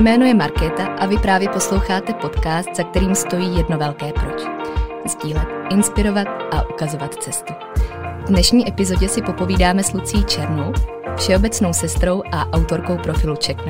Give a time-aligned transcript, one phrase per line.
[0.00, 4.42] moje jméno je Markéta a vy právě posloucháte podcast, za kterým stojí jedno velké proč.
[5.06, 7.52] Sdílet, inspirovat a ukazovat cestu.
[8.24, 10.72] V dnešní epizodě si popovídáme s Lucí Černou,
[11.16, 13.66] všeobecnou sestrou a autorkou profilu Check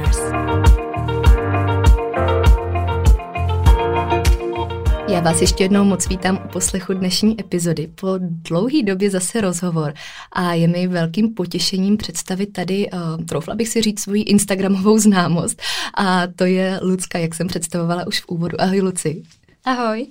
[5.08, 7.90] Já vás ještě jednou moc vítám u poslechu dnešní epizody.
[7.94, 9.94] Po dlouhé době zase rozhovor
[10.32, 15.62] a je mi velkým potěšením představit tady, uh, troufla bych si říct, svoji Instagramovou známost
[15.94, 18.60] a to je Lucka, jak jsem představovala už v úvodu.
[18.60, 19.22] Ahoj Luci.
[19.64, 20.06] Ahoj.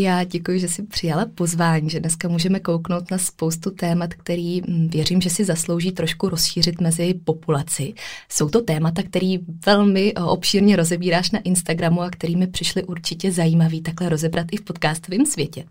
[0.00, 4.88] Já děkuji, že jsi přijala pozvání, že dneska můžeme kouknout na spoustu témat, který hm,
[4.88, 7.94] věřím, že si zaslouží trošku rozšířit mezi populaci.
[8.28, 9.36] Jsou to témata, které
[9.66, 14.62] velmi eh, obšírně rozebíráš na Instagramu a kterými přišly určitě zajímavý takhle rozebrat i v
[14.62, 15.64] podcastovém světě.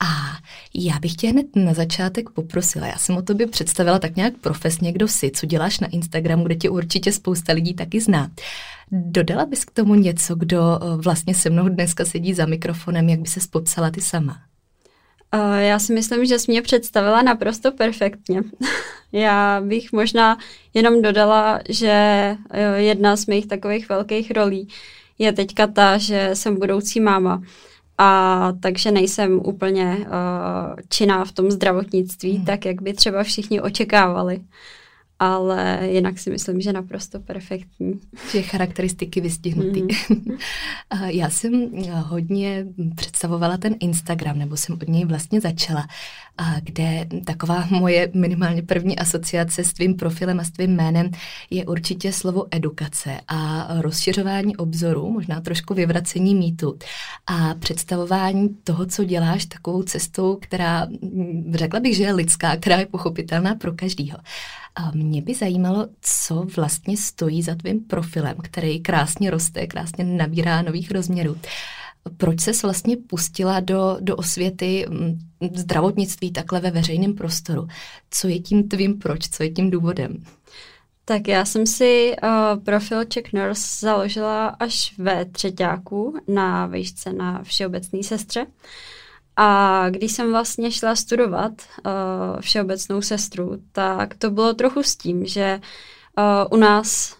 [0.00, 0.38] A
[0.74, 4.92] já bych tě hned na začátek poprosila, já jsem o tobě představila tak nějak profesně,
[4.92, 8.30] kdo jsi, co děláš na Instagramu, kde tě určitě spousta lidí taky zná.
[8.92, 13.20] Dodala bys k tomu něco, kdo eh, vlastně se mnou dneska sedí za mikrofonem, jak
[13.20, 14.40] by se popsala ty sama?
[15.34, 18.42] Uh, já si myslím, že jsi mě představila naprosto perfektně.
[19.12, 20.38] já bych možná
[20.74, 21.90] jenom dodala, že
[22.50, 24.68] eh, jedna z mých takových velkých rolí
[25.18, 27.42] je teďka ta, že jsem budoucí máma.
[27.98, 32.44] A takže nejsem úplně uh, činná v tom zdravotnictví, hmm.
[32.44, 34.40] tak jak by třeba všichni očekávali
[35.18, 38.00] ale jinak si myslím, že naprosto perfektní.
[38.32, 39.82] Že charakteristiky vystihnutý.
[39.82, 40.36] Mm.
[41.06, 45.86] Já jsem hodně představovala ten Instagram, nebo jsem od něj vlastně začala,
[46.62, 51.10] kde taková moje minimálně první asociace s tvým profilem a s tvým jménem
[51.50, 56.78] je určitě slovo edukace a rozšiřování obzoru, možná trošku vyvracení mýtu
[57.26, 60.86] a představování toho, co děláš takovou cestou, která
[61.50, 64.18] řekla bych, že je lidská, která je pochopitelná pro každýho.
[64.76, 70.62] A mě by zajímalo, co vlastně stojí za tvým profilem, který krásně roste, krásně nabírá
[70.62, 71.36] nových rozměrů.
[72.16, 75.18] Proč ses vlastně pustila do, do osvěty mm,
[75.54, 77.68] zdravotnictví takhle ve veřejném prostoru?
[78.10, 79.28] Co je tím tvým proč?
[79.28, 80.24] Co je tím důvodem?
[81.04, 87.42] Tak já jsem si uh, profil Czech Nurse založila až ve třetíku na výšce na
[87.42, 88.46] všeobecné sestře.
[89.36, 91.92] A když jsem vlastně šla studovat uh,
[92.40, 95.60] všeobecnou sestru, tak to bylo trochu s tím, že
[96.18, 97.16] uh, u nás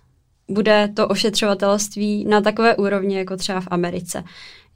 [0.49, 4.25] bude to ošetřovatelství na takové úrovni, jako třeba v Americe.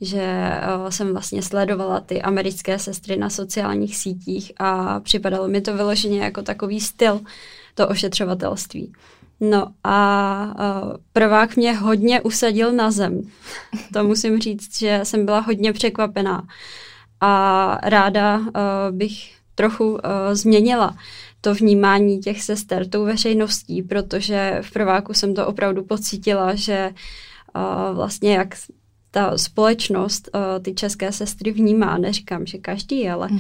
[0.00, 0.52] Že
[0.82, 6.20] uh, jsem vlastně sledovala ty americké sestry na sociálních sítích a připadalo mi to vyloženě
[6.20, 7.20] jako takový styl,
[7.74, 8.92] to ošetřovatelství.
[9.40, 13.22] No a uh, prvák mě hodně usadil na zem.
[13.92, 16.46] to musím říct, že jsem byla hodně překvapená
[17.20, 18.44] a ráda uh,
[18.91, 19.98] bych trochu uh,
[20.32, 20.97] změnila
[21.41, 26.91] to vnímání těch sester tou veřejností, protože v prváku jsem to opravdu pocítila, že
[27.54, 28.54] uh, vlastně jak
[29.10, 33.38] ta společnost uh, ty české sestry vnímá, neříkám, že každý, ale, mm.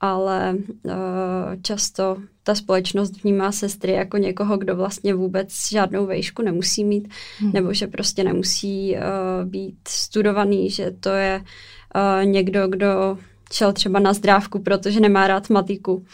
[0.00, 0.92] ale uh,
[1.62, 7.08] často ta společnost vnímá sestry jako někoho, kdo vlastně vůbec žádnou vejšku nemusí mít,
[7.40, 7.52] mm.
[7.52, 11.46] nebo že prostě nemusí uh, být studovaný, že to je uh,
[12.24, 13.18] někdo, kdo
[13.52, 16.04] šel třeba na zdrávku, protože nemá rád matiku.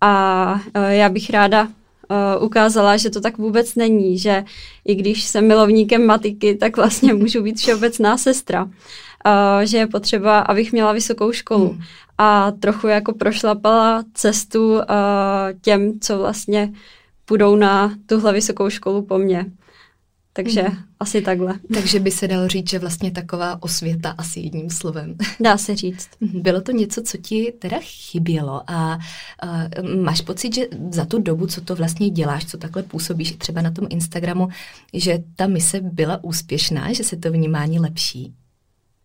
[0.00, 4.44] A uh, já bych ráda uh, ukázala, že to tak vůbec není, že
[4.84, 8.64] i když jsem milovníkem matiky, tak vlastně můžu být všeobecná sestra.
[8.64, 8.70] Uh,
[9.62, 11.68] že je potřeba, abych měla vysokou školu.
[11.68, 11.82] Hmm.
[12.18, 14.82] A trochu jako prošlapala cestu uh,
[15.62, 16.72] těm, co vlastně
[17.24, 19.46] půjdou na tuhle vysokou školu po mně.
[20.36, 20.76] Takže mm.
[21.00, 21.54] asi takhle.
[21.74, 25.16] Takže by se dalo říct, že vlastně taková osvěta asi jedním slovem.
[25.40, 26.08] Dá se říct.
[26.20, 26.42] Mhm.
[26.42, 28.98] Bylo to něco, co ti teda chybělo a, a
[30.02, 33.70] máš pocit, že za tu dobu, co to vlastně děláš, co takhle působíš třeba na
[33.70, 34.48] tom Instagramu,
[34.92, 38.34] že ta mise byla úspěšná, že se to vnímání lepší?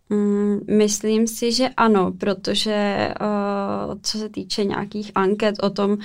[0.09, 5.97] Mm, myslím si, že ano, protože uh, co se týče nějakých anket o tom, uh,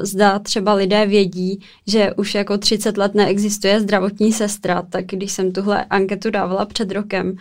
[0.00, 5.52] zda třeba lidé vědí, že už jako 30 let neexistuje zdravotní sestra, tak když jsem
[5.52, 7.36] tuhle anketu dávala před rokem, uh,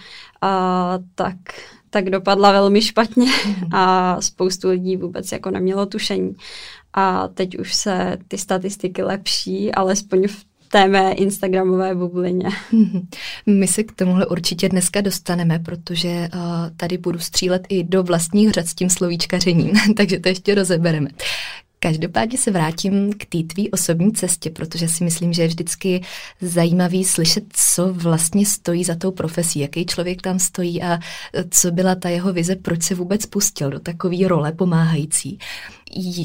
[1.16, 1.36] tak
[1.94, 3.32] tak dopadla velmi špatně
[3.72, 6.36] a spoustu lidí vůbec jako nemělo tušení.
[6.94, 12.50] A teď už se ty statistiky lepší, alespoň v té mé Instagramové bublině.
[13.46, 16.42] My se k tomuhle určitě dneska dostaneme, protože uh,
[16.78, 21.10] tady budu střílet i do vlastních řad s tím slovíčkařením, takže to ještě rozebereme.
[21.84, 26.02] Každopádně se vrátím k té tvý osobní cestě, protože si myslím, že je vždycky
[26.42, 31.00] zajímavý slyšet, co vlastně stojí za tou profesí, jaký člověk tam stojí a
[31.50, 35.40] co byla ta jeho vize, proč se vůbec pustil do takové role pomáhající.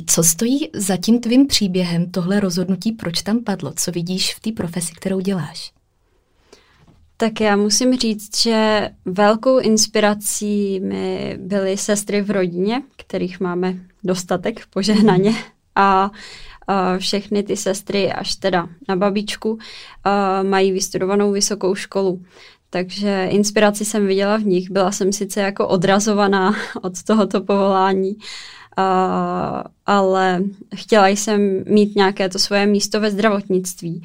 [0.07, 3.73] Co stojí za tím tvým příběhem, tohle rozhodnutí, proč tam padlo?
[3.77, 5.73] Co vidíš v té profesi, kterou děláš?
[7.17, 14.67] Tak já musím říct, že velkou inspirací mi byly sestry v rodině, kterých máme dostatek
[14.67, 15.35] požehnaně
[15.75, 16.11] a
[16.99, 19.59] všechny ty sestry až teda na babičku
[20.43, 22.23] mají vystudovanou vysokou školu.
[22.71, 24.71] Takže inspiraci jsem viděla v nich.
[24.71, 28.17] Byla jsem sice jako odrazovaná od tohoto povolání,
[29.87, 30.43] ale
[30.75, 34.03] chtěla jsem mít nějaké to svoje místo ve zdravotnictví.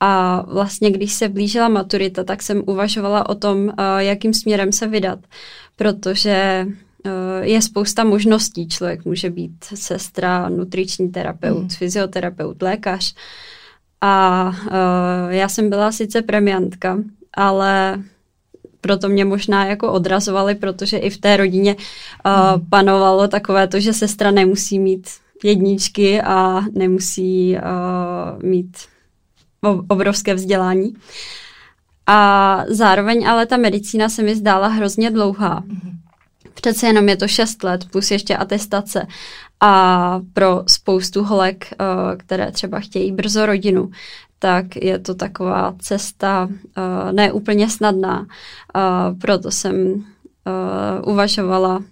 [0.00, 5.18] A vlastně, když se blížila maturita, tak jsem uvažovala o tom, jakým směrem se vydat,
[5.76, 6.66] protože
[7.40, 8.68] je spousta možností.
[8.68, 11.68] Člověk může být sestra, nutriční terapeut, mm.
[11.68, 13.14] fyzioterapeut, lékař.
[14.00, 16.98] A uh, já jsem byla sice premiantka,
[17.34, 18.02] ale
[18.80, 23.92] proto mě možná jako odrazovali, protože i v té rodině uh, panovalo takové to, že
[23.92, 25.08] sestra nemusí mít
[25.44, 28.76] jedničky a nemusí uh, mít
[29.88, 30.94] obrovské vzdělání.
[32.06, 35.62] A zároveň ale ta medicína se mi zdála hrozně dlouhá.
[35.66, 35.93] Mm
[36.54, 39.06] Přece jenom je to 6 let plus ještě atestace
[39.60, 43.90] a pro spoustu holek, eh, které třeba chtějí brzo rodinu,
[44.44, 48.20] tak je to taková cesta uh, neúplně snadná.
[48.20, 50.02] Uh, proto jsem uh,
[51.12, 51.82] uvažovala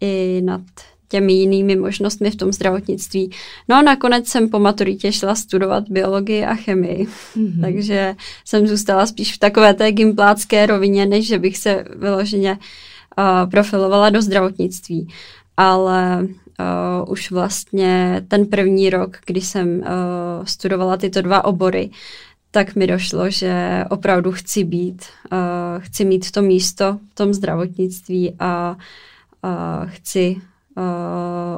[0.00, 0.60] i nad
[1.08, 3.30] těmi jinými možnostmi v tom zdravotnictví.
[3.68, 7.60] No a nakonec jsem po maturitě šla studovat biologii a chemii, mm-hmm.
[7.60, 12.58] takže jsem zůstala spíš v takové té gimplácké rovině, než že bych se vyloženě uh,
[13.50, 15.08] profilovala do zdravotnictví.
[15.56, 19.84] Ale uh, už vlastně ten první rok, kdy jsem uh,
[20.44, 21.90] studovala tyto dva obory,
[22.50, 25.38] tak mi došlo, že opravdu chci být, uh,
[25.78, 28.76] chci mít to místo v tom zdravotnictví a
[29.44, 30.82] uh, chci uh,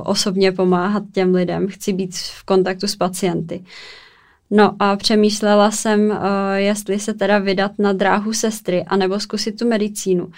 [0.04, 3.64] osobně pomáhat těm lidem, chci být v kontaktu s pacienty.
[4.50, 6.16] No a přemýšlela jsem, uh,
[6.54, 10.30] jestli se teda vydat na dráhu sestry, anebo zkusit tu medicínu.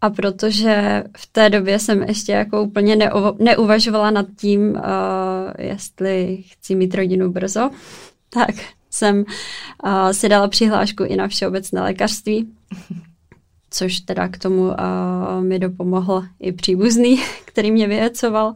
[0.00, 2.96] A protože v té době jsem ještě jako úplně
[3.38, 4.80] neuvažovala nad tím, uh,
[5.58, 7.70] jestli chci mít rodinu brzo,
[8.30, 8.54] tak
[8.90, 9.24] jsem
[9.84, 12.48] uh, si dala přihlášku i na všeobecné lékařství,
[13.70, 14.74] což teda k tomu uh,
[15.40, 18.54] mi dopomohl i příbuzný, který mě vyhecoval.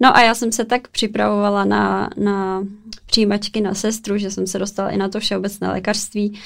[0.00, 2.64] No a já jsem se tak připravovala na, na
[3.06, 6.40] přijímačky na sestru, že jsem se dostala i na to všeobecné lékařství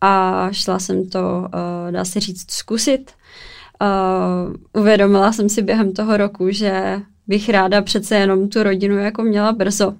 [0.00, 3.10] a šla jsem to, uh, dá se říct, zkusit.
[3.82, 9.22] Uh, uvědomila jsem si během toho roku, že bych ráda přece jenom tu rodinu jako
[9.22, 9.88] měla brzo.
[9.88, 9.94] Uh,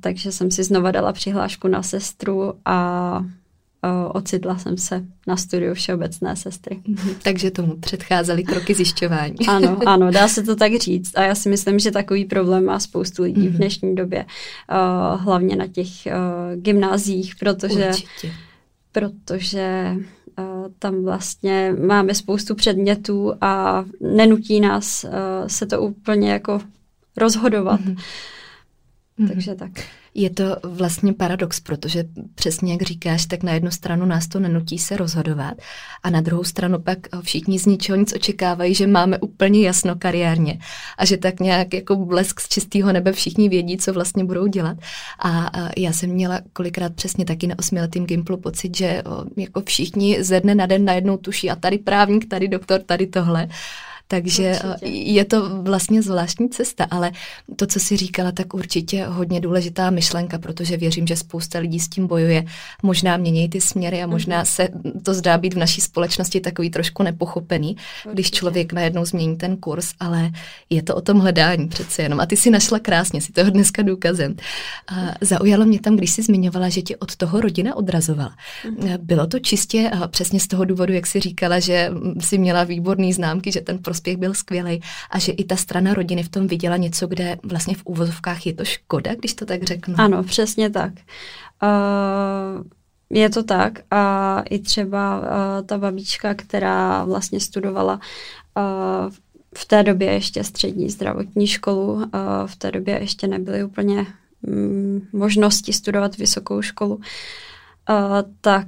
[0.00, 5.74] takže jsem si znova dala přihlášku na sestru a uh, ocitla jsem se na studiu
[5.74, 6.80] všeobecné sestry.
[6.86, 7.14] Mhm.
[7.22, 9.36] Takže tomu předcházely kroky zjišťování.
[9.48, 11.16] ano, ano, dá se to tak říct.
[11.16, 13.56] A já si myslím, že takový problém má spoustu lidí v mhm.
[13.56, 18.32] dnešní době, uh, hlavně na těch uh, gymnázích, protože, Určitě.
[18.92, 19.96] protože
[20.78, 25.06] tam vlastně máme spoustu předmětů a nenutí nás
[25.46, 26.60] se to úplně jako
[27.16, 27.80] rozhodovat.
[27.80, 27.96] Mm-hmm.
[29.28, 29.70] Takže tak.
[30.14, 32.04] Je to vlastně paradox, protože
[32.34, 35.54] přesně jak říkáš, tak na jednu stranu nás to nenutí se rozhodovat
[36.02, 40.58] a na druhou stranu pak všichni z ničeho nic očekávají, že máme úplně jasno kariérně
[40.98, 44.76] a že tak nějak jako blesk z čistého nebe všichni vědí, co vlastně budou dělat.
[45.18, 49.02] A, já jsem měla kolikrát přesně taky na osmiletým Gimplu pocit, že
[49.36, 53.48] jako všichni ze dne na den najednou tuší a tady právník, tady doktor, tady tohle.
[54.08, 54.86] Takže určitě.
[54.86, 57.12] je to vlastně zvláštní cesta, ale
[57.56, 61.88] to, co si říkala, tak určitě hodně důležitá myšlenka, protože věřím, že spousta lidí s
[61.88, 62.44] tím bojuje.
[62.82, 64.46] Možná mění ty směry a možná mhm.
[64.46, 64.68] se
[65.02, 68.12] to zdá být v naší společnosti takový trošku nepochopený, určitě.
[68.12, 70.30] když člověk najednou změní ten kurz, ale
[70.70, 72.20] je to o tom hledání přece jenom.
[72.20, 74.36] A ty si našla krásně, si toho dneska důkazem.
[74.86, 78.34] A zaujalo mě tam, když jsi zmiňovala, že tě od toho rodina odrazovala.
[78.64, 78.98] Mhm.
[79.00, 83.52] Bylo to čistě přesně z toho důvodu, jak jsi říkala, že si měla výborný známky,
[83.52, 87.06] že ten prospěch byl skvělý a že i ta strana rodiny v tom viděla něco,
[87.06, 89.94] kde vlastně v úvozovkách je to škoda, když to tak řeknu.
[89.98, 90.92] Ano, přesně tak.
[91.62, 92.64] Uh,
[93.10, 95.26] je to tak a i třeba uh,
[95.66, 99.12] ta babička, která vlastně studovala uh,
[99.56, 102.02] v té době ještě střední zdravotní školu, uh,
[102.46, 104.06] v té době ještě nebyly úplně
[104.42, 107.02] mm, možnosti studovat vysokou školu, uh,
[108.40, 108.66] tak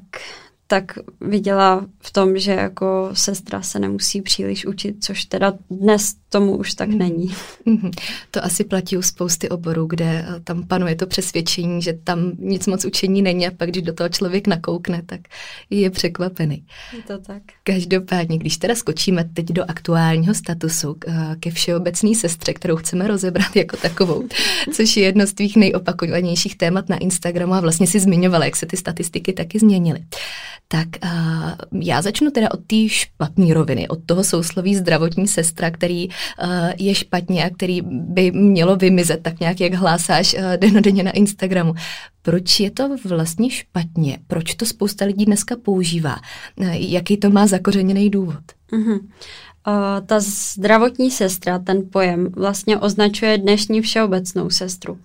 [0.66, 6.56] tak viděla v tom, že jako sestra se nemusí příliš učit, což teda dnes tomu
[6.56, 6.98] už tak mhm.
[6.98, 7.34] není.
[7.66, 7.90] Mm-hmm.
[8.30, 12.66] To asi platí u spousty oborů, kde eh, tam panuje to přesvědčení, že tam nic
[12.66, 15.20] moc učení není a pak, když do toho člověk nakoukne, tak
[15.70, 16.64] je překvapený.
[16.96, 17.42] Je to tak.
[17.62, 23.56] Každopádně, když teda skočíme teď do aktuálního statusu eh, ke všeobecné sestře, kterou chceme rozebrat
[23.56, 24.28] jako takovou,
[24.72, 28.66] což je jedno z tvých nejopakovanějších témat na Instagramu a vlastně si zmiňovala, jak se
[28.66, 30.00] ty statistiky taky změnily.
[30.68, 36.08] Tak uh, já začnu teda od té špatné roviny, od toho sousloví zdravotní sestra, který
[36.08, 36.14] uh,
[36.78, 41.74] je špatně a který by mělo vymizet, tak nějak jak hlásáš uh, denodenně na Instagramu.
[42.22, 44.18] Proč je to vlastně špatně?
[44.26, 46.16] Proč to spousta lidí dneska používá?
[46.56, 48.44] Uh, jaký to má zakořeněný důvod?
[48.72, 49.00] Uh-huh.
[49.68, 54.98] Uh, ta zdravotní sestra, ten pojem, vlastně označuje dnešní všeobecnou sestru.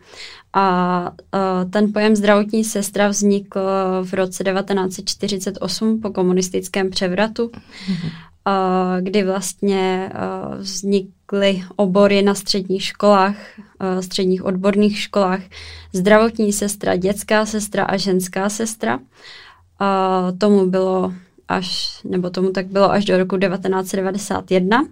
[0.53, 3.59] A uh, ten pojem zdravotní sestra vznikl
[4.03, 7.51] v roce 1948 po komunistickém převratu, uh,
[8.99, 13.35] kdy vlastně uh, vznikly obory na středních školách,
[13.99, 15.41] středních odborných školách,
[15.93, 18.99] zdravotní sestra, dětská sestra a ženská sestra.
[20.37, 21.13] Tomu bylo
[21.47, 24.83] až, nebo tomu tak bylo až do roku 1991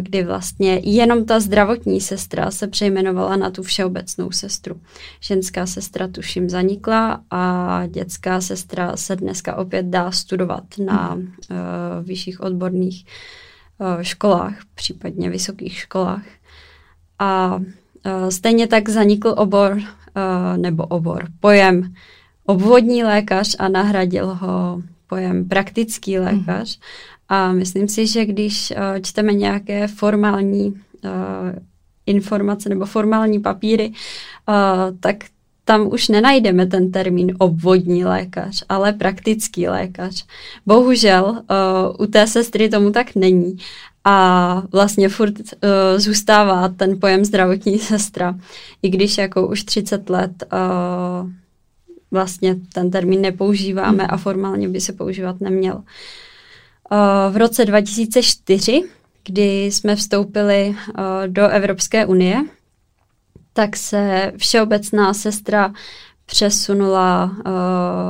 [0.00, 4.80] kdy vlastně jenom ta zdravotní sestra se přejmenovala na tu všeobecnou sestru.
[5.20, 11.24] Ženská sestra tuším zanikla a dětská sestra se dneska opět dá studovat na uh,
[12.02, 13.06] vyšších odborných
[13.78, 16.24] uh, školách, případně vysokých školách.
[17.18, 19.82] A uh, stejně tak zanikl obor, uh,
[20.56, 21.94] nebo obor, pojem
[22.46, 26.76] obvodní lékař a nahradil ho pojem praktický lékař.
[26.76, 26.82] Mm.
[27.32, 31.10] A myslím si, že když uh, čteme nějaké formální uh,
[32.06, 33.92] informace nebo formální papíry,
[34.48, 35.16] uh, tak
[35.64, 40.26] tam už nenajdeme ten termín obvodní lékař, ale praktický lékař.
[40.66, 41.42] Bohužel
[41.98, 43.56] u té sestry tomu tak není.
[44.04, 45.40] A vlastně furt uh,
[45.96, 48.38] zůstává ten pojem zdravotní sestra,
[48.82, 51.30] i když jako už 30 let uh,
[52.10, 55.82] vlastně ten termín nepoužíváme a formálně by se používat neměl.
[57.30, 58.82] V roce 2004,
[59.24, 60.76] kdy jsme vstoupili
[61.26, 62.44] do Evropské unie,
[63.52, 65.72] tak se všeobecná sestra
[66.26, 67.36] přesunula,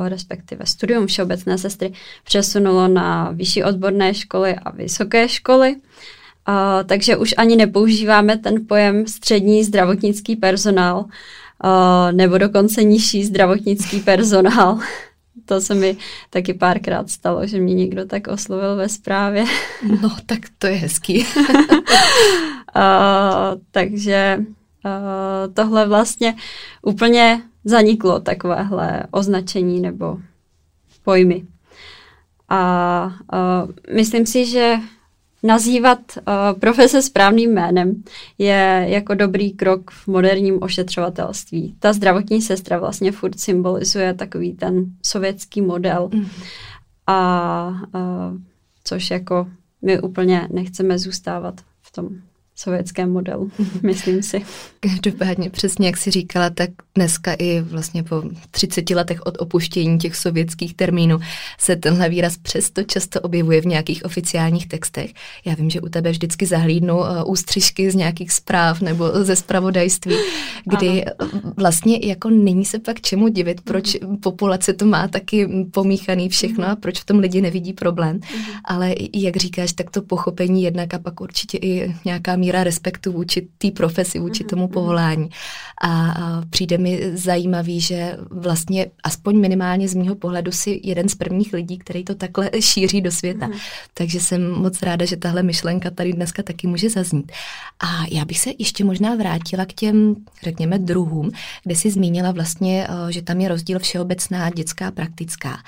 [0.09, 1.93] respektive studium všeobecné sestry
[2.25, 5.77] přesunulo na vyšší odborné školy a vysoké školy.
[6.87, 11.05] Takže už ani nepoužíváme ten pojem střední zdravotnický personál,
[12.13, 14.79] nebo dokonce nižší zdravotnický personál.
[15.45, 15.97] to se mi
[16.31, 19.45] taky párkrát stalo, že mě někdo tak oslovil ve zprávě.
[20.03, 21.27] No, tak to je hezký.
[22.77, 26.35] uh, takže uh, tohle vlastně
[26.83, 30.19] úplně zaniklo, takovéhle označení nebo
[31.05, 31.47] pojmy.
[32.49, 34.77] A uh, myslím si, že
[35.43, 38.03] nazývat uh, profese správným jménem
[38.39, 41.77] je jako dobrý krok v moderním ošetřovatelství.
[41.79, 46.11] Ta zdravotní sestra vlastně furt symbolizuje takový ten sovětský model.
[46.15, 46.27] Mm.
[47.07, 48.39] A uh,
[48.85, 49.49] což jako
[49.83, 52.09] my úplně nechceme zůstávat v tom
[52.57, 53.51] sovětském modelu,
[53.83, 54.43] myslím si.
[54.81, 60.17] Každopádně přesně jak si říkala, tak dneska i vlastně po 30 letech od opuštění těch
[60.17, 61.19] sovětských termínů
[61.59, 65.13] se tenhle výraz přesto často objevuje v nějakých oficiálních textech.
[65.45, 70.15] Já vím, že u tebe vždycky zahlídnu uh, ústřižky z nějakých zpráv nebo ze spravodajství,
[70.65, 71.41] kdy ano.
[71.57, 74.17] vlastně jako není se pak čemu divit, proč mm.
[74.17, 78.15] populace to má taky pomíchaný všechno a proč v tom lidi nevidí problém.
[78.15, 78.43] Mm.
[78.65, 83.49] Ale jak říkáš, tak to pochopení jednak a pak určitě i nějaká míra respektu vůči
[83.59, 85.29] té profesi, vůči tomu povolání.
[85.85, 86.15] A,
[86.51, 91.79] přijde mi zajímavý, že vlastně aspoň minimálně z mýho pohledu si jeden z prvních lidí,
[91.79, 93.47] který to takhle šíří do světa.
[93.47, 93.53] Mm.
[93.95, 97.33] Takže jsem moc ráda, že tahle myšlenka tady dneska taky může zaznít.
[97.81, 101.31] A já bych se ještě možná vrátila k těm, řekněme, druhům,
[101.65, 105.59] kde si zmínila vlastně, eh, že tam je rozdíl všeobecná, dětská, praktická.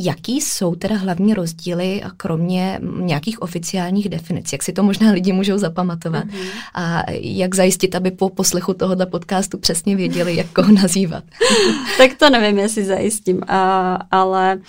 [0.00, 4.52] Jaký jsou teda hlavní rozdíly, kromě nějakých oficiálních definic?
[4.52, 6.24] Jak si to možná lidi můžou zapamatovat?
[6.24, 6.48] Mm-hmm.
[6.74, 11.24] A jak zajistit, aby po poslechu tohoto podcastu přesně věděli, jak koho nazývat?
[11.98, 14.60] tak to nevím, jestli zajistím, a, ale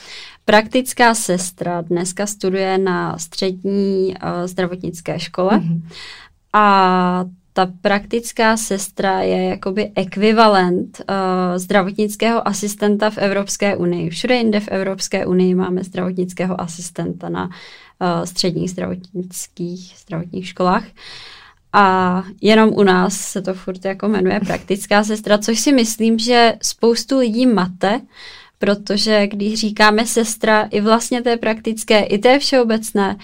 [0.45, 5.51] praktická sestra dneska studuje na střední zdravotnické škole.
[5.51, 5.81] Mm-hmm.
[6.53, 7.25] A
[7.59, 11.15] ta praktická sestra je jakoby ekvivalent uh,
[11.57, 14.09] zdravotnického asistenta v Evropské unii.
[14.09, 20.83] Všude jinde v Evropské unii máme zdravotnického asistenta na uh, středních zdravotnických zdravotních školách.
[21.73, 26.53] A jenom u nás se to furt jako jmenuje praktická sestra, což si myslím, že
[26.61, 28.01] spoustu lidí mate,
[28.59, 33.17] protože když říkáme sestra, i vlastně té praktické, i té všeobecné,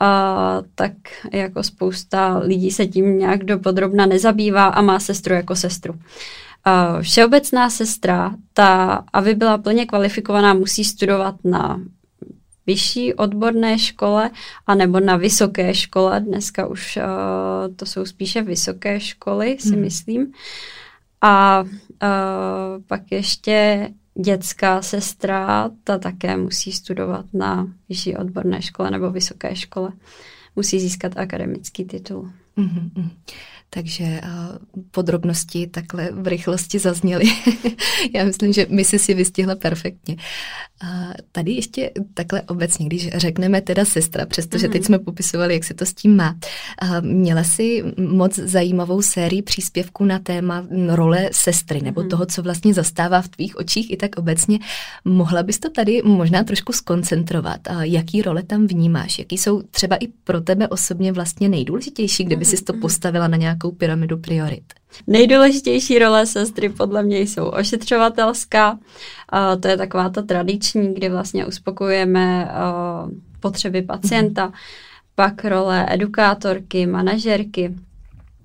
[0.00, 0.92] a tak
[1.32, 5.94] jako spousta lidí se tím nějak dopodrobna nezabývá a má sestru jako sestru.
[6.64, 11.80] A všeobecná sestra, ta, aby byla plně kvalifikovaná, musí studovat na
[12.66, 14.30] vyšší odborné škole
[14.66, 16.20] anebo na vysoké škole.
[16.20, 19.80] Dneska už uh, to jsou spíše vysoké školy, si hmm.
[19.80, 20.32] myslím.
[21.20, 23.88] A uh, pak ještě
[24.20, 29.92] dětská sestra, ta také musí studovat na vyšší odborné škole nebo vysoké škole.
[30.56, 32.30] Musí získat akademický titul.
[32.58, 33.10] Mm-hmm.
[33.70, 34.20] Takže
[34.90, 37.24] podrobnosti takhle v rychlosti zazněly.
[38.14, 40.16] Já myslím, že my si si vystihla perfektně.
[40.84, 44.72] A tady ještě takhle obecně, když řekneme teda sestra, přestože mm-hmm.
[44.72, 44.86] teď mhm.
[44.86, 46.36] jsme popisovali, jak se to s tím má.
[46.82, 52.08] A měla si moc zajímavou sérii příspěvků na téma role sestry, nebo mm-hmm.
[52.08, 54.58] toho, co vlastně zastává v tvých očích i tak obecně.
[55.04, 57.60] Mohla bys to tady možná trošku skoncentrovat?
[57.68, 59.18] A jaký role tam vnímáš?
[59.18, 62.56] Jaký jsou třeba i pro tebe osobně vlastně nejdůležitější, kdyby mm-hmm.
[62.56, 62.80] si to mhm.
[62.80, 64.64] postavila na nějakou pyramidu priorit?
[65.06, 68.78] Nejdůležitější role sestry podle mě jsou ošetřovatelská.
[69.60, 72.48] To je taková ta tradiční, kdy vlastně uspokojujeme
[73.40, 74.48] potřeby pacienta.
[74.48, 74.52] Mm-hmm.
[75.14, 77.74] Pak role edukátorky, manažerky,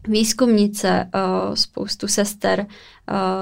[0.07, 1.09] výzkumnice,
[1.53, 2.65] spoustu sester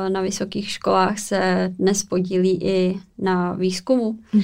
[0.09, 4.41] na vysokých školách se dnes podílí i na výzkumu, mm.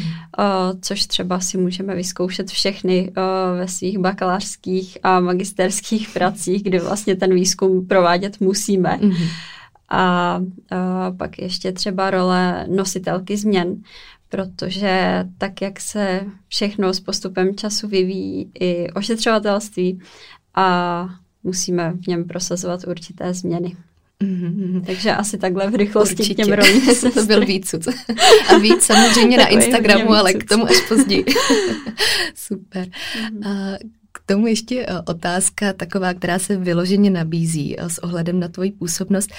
[0.82, 3.12] což třeba si můžeme vyzkoušet všechny
[3.58, 9.00] ve svých bakalářských a magisterských pracích, kdy vlastně ten výzkum provádět musíme.
[9.02, 9.14] Mm.
[9.90, 10.42] A, a
[11.18, 13.76] pak ještě třeba role nositelky změn,
[14.30, 20.00] protože tak, jak se všechno s postupem času vyvíjí i ošetřovatelství
[20.56, 21.10] a
[21.44, 23.76] musíme v něm prosazovat určité změny.
[24.24, 24.86] Mm-hmm.
[24.86, 26.44] Takže asi takhle v rychlosti Určitě.
[26.44, 26.82] k těm rolím
[27.14, 27.76] To byl víc.
[28.50, 31.26] A víc samozřejmě na Instagramu, ale k tomu až později.
[32.36, 32.88] Super.
[32.88, 33.48] Mm-hmm.
[33.48, 33.78] A
[34.30, 39.30] tomu ještě e, otázka taková, která se vyloženě nabízí e, s ohledem na tvoji působnost.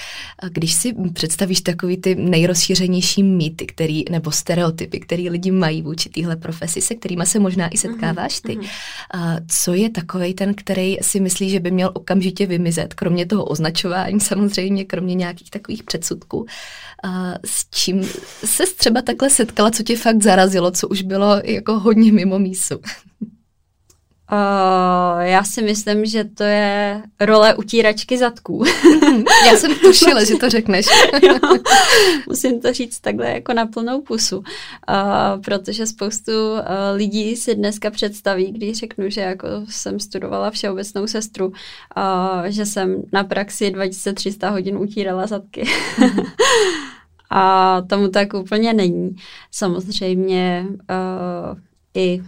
[0.49, 6.35] Když si představíš takový ty nejrozšířenější mýty, který, nebo stereotypy, který lidi mají vůči téhle
[6.35, 9.45] profesi, se kterými se možná i setkáváš ty, mm-hmm.
[9.47, 14.19] co je takový ten, který si myslí, že by měl okamžitě vymizet, kromě toho označování
[14.19, 16.45] samozřejmě, kromě nějakých takových předsudků.
[17.45, 18.03] S čím
[18.45, 22.79] se třeba takhle setkala, co tě fakt zarazilo, co už bylo jako hodně mimo mísu?
[24.31, 28.63] Uh, já si myslím, že to je role utíračky zadků.
[29.47, 30.85] já jsem tušila, že to řekneš.
[31.21, 31.35] jo,
[32.27, 34.43] musím to říct takhle jako na plnou pusu, uh,
[35.43, 36.59] protože spoustu uh,
[36.95, 41.53] lidí si dneska představí, když řeknu, že jako jsem studovala všeobecnou sestru, uh,
[42.45, 45.63] že jsem na praxi 2300 hodin utírala zadky.
[47.29, 49.15] A tomu tak úplně není.
[49.51, 51.59] Samozřejmě uh,
[51.95, 52.21] i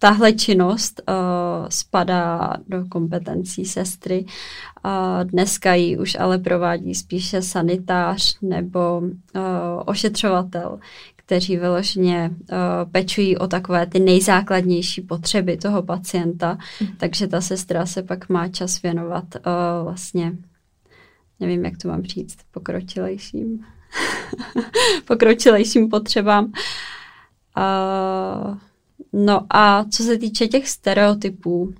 [0.00, 4.24] tahle činnost uh, spadá do kompetencí sestry.
[4.24, 9.10] Uh, dneska ji už ale provádí spíše sanitář nebo uh,
[9.84, 10.78] ošetřovatel,
[11.16, 12.56] kteří vyloženě uh,
[12.92, 16.88] pečují o takové ty nejzákladnější potřeby toho pacienta, mm.
[16.96, 20.32] takže ta sestra se pak má čas věnovat uh, vlastně,
[21.40, 23.64] nevím, jak to mám říct, pokročilejším,
[25.04, 26.52] pokročilejším potřebám.
[27.56, 28.56] Uh,
[29.12, 31.74] No a co se týče těch stereotypů,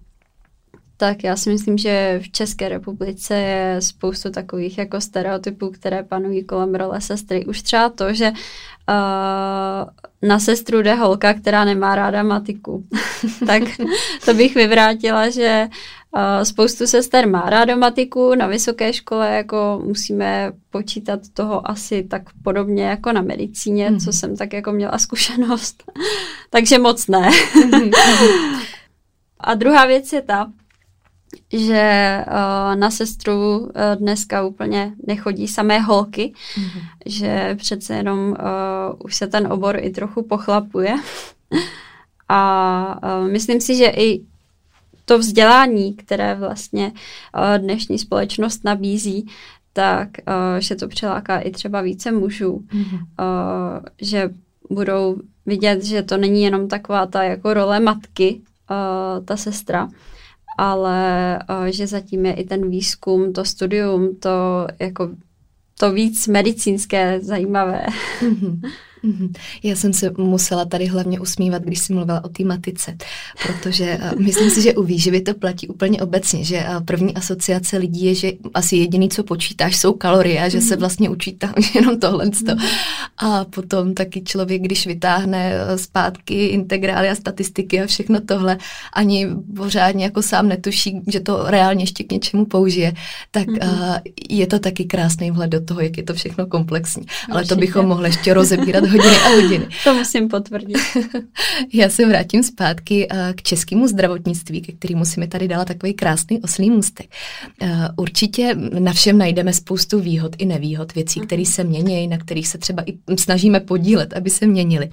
[1.01, 6.45] tak já si myslím, že v České republice je spoustu takových jako stereotypů, které panují
[6.45, 7.47] kolem role sestry.
[7.47, 8.39] Už třeba to, že uh,
[10.29, 12.85] na sestru jde holka, která nemá ráda matiku.
[13.47, 13.63] tak
[14.25, 15.69] to bych vyvrátila, že
[16.43, 22.85] spoustu sester má ráda matiku, na vysoké škole jako musíme počítat toho asi tak podobně
[22.85, 24.01] jako na medicíně, mm.
[24.01, 25.83] co jsem tak jako měla zkušenost.
[26.51, 27.31] Takže moc ne.
[27.57, 27.91] Mhm.
[29.41, 30.53] A druhá věc je ta,
[31.53, 33.69] že uh, na sestru uh,
[33.99, 36.83] dneska úplně nechodí samé holky, mm-hmm.
[37.07, 38.37] že přece jenom uh,
[39.05, 40.95] už se ten obor i trochu pochlapuje.
[42.29, 44.25] A uh, myslím si, že i
[45.11, 49.27] to vzdělání, které vlastně uh, dnešní společnost nabízí,
[49.73, 53.83] tak uh, že to přiláká i třeba více mužů, mm-hmm.
[54.01, 54.31] že
[54.71, 58.41] budou vidět, že to není jenom taková ta jako role matky,
[59.25, 59.89] ta sestra,
[60.59, 61.39] ale
[61.71, 65.11] že zatím je i ten výzkum, to studium, to jako
[65.79, 67.87] to víc medicínské, zajímavé.
[68.21, 68.61] Mm-hmm.
[69.05, 69.33] Mm-hmm.
[69.63, 72.97] Já jsem se musela tady hlavně usmívat, když jsi mluvila o té matice,
[73.47, 77.77] protože uh, myslím si, že u výživy to platí úplně obecně, že uh, první asociace
[77.77, 81.53] lidí je, že asi jediný, co počítáš, jsou kalorie a že se vlastně učí tam
[81.75, 82.27] jenom tohle.
[82.27, 82.69] Mm-hmm.
[83.19, 88.59] A potom taky člověk, když vytáhne uh, zpátky integrály a statistiky a všechno tohle,
[88.93, 92.93] ani pořádně jako sám netuší, že to reálně ještě k něčemu použije,
[93.31, 93.47] tak
[94.29, 97.07] je to taky krásný vhled do toho, jak je to všechno komplexní.
[97.31, 99.69] Ale to bychom mohli ještě rozebírat hodiny a hodiny.
[99.85, 100.79] to musím potvrdit.
[101.73, 105.95] Já se vrátím zpátky uh, k českému zdravotnictví, ke kterému si mi tady dala takový
[105.95, 107.07] krásný oslý můstek.
[107.63, 111.27] Uh, určitě na všem najdeme spoustu výhod i nevýhod, věcí, mm-hmm.
[111.27, 114.91] které se mění, na kterých se třeba i snažíme podílet, aby se měnily.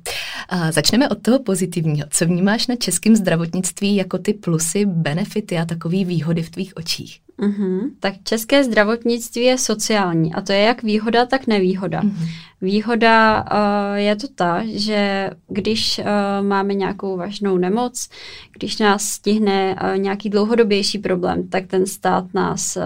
[0.53, 2.07] Uh, začneme od toho pozitivního.
[2.09, 7.26] Co vnímáš na českém zdravotnictví jako ty plusy, benefity a takové výhody v tvých očích?
[7.39, 7.79] Mm-hmm.
[7.99, 12.01] Tak české zdravotnictví je sociální a to je jak výhoda, tak nevýhoda.
[12.01, 12.27] Mm-hmm.
[12.61, 18.09] Výhoda uh, je to ta, že když uh, máme nějakou vážnou nemoc,
[18.51, 22.83] když nás stihne uh, nějaký dlouhodobější problém, tak ten stát nás uh,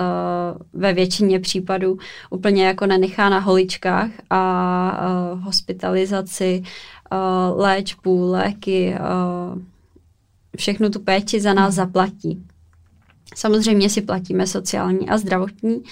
[0.74, 1.98] ve většině případů
[2.30, 6.64] úplně jako nenechá na holičkách a uh, hospitalizaci,
[7.12, 9.62] uh, léčbu, léky, uh,
[10.58, 11.76] všechnu tu péči za nás mm-hmm.
[11.76, 12.44] zaplatí.
[13.36, 15.84] Samozřejmě si platíme sociální a zdravotní,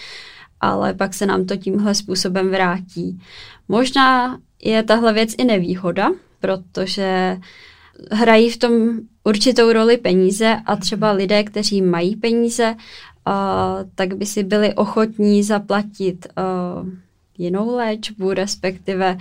[0.61, 3.21] ale pak se nám to tímhle způsobem vrátí.
[3.67, 7.37] Možná je tahle věc i nevýhoda, protože
[8.11, 12.75] hrají v tom určitou roli peníze a třeba lidé, kteří mají peníze,
[13.27, 13.33] uh,
[13.95, 16.89] tak by si byli ochotní zaplatit uh,
[17.37, 19.17] jinou léčbu, respektive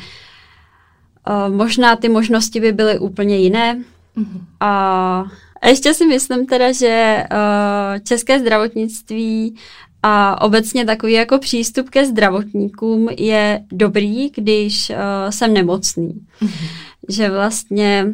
[1.28, 3.74] uh, možná ty možnosti by byly úplně jiné.
[4.16, 4.40] Mm-hmm.
[4.60, 5.24] A
[5.60, 9.56] a ještě si myslím teda, že uh, české zdravotnictví
[10.02, 14.96] a obecně takový jako přístup ke zdravotníkům je dobrý, když uh,
[15.30, 16.26] jsem nemocný.
[16.42, 16.68] Mm-hmm.
[17.08, 18.06] Že vlastně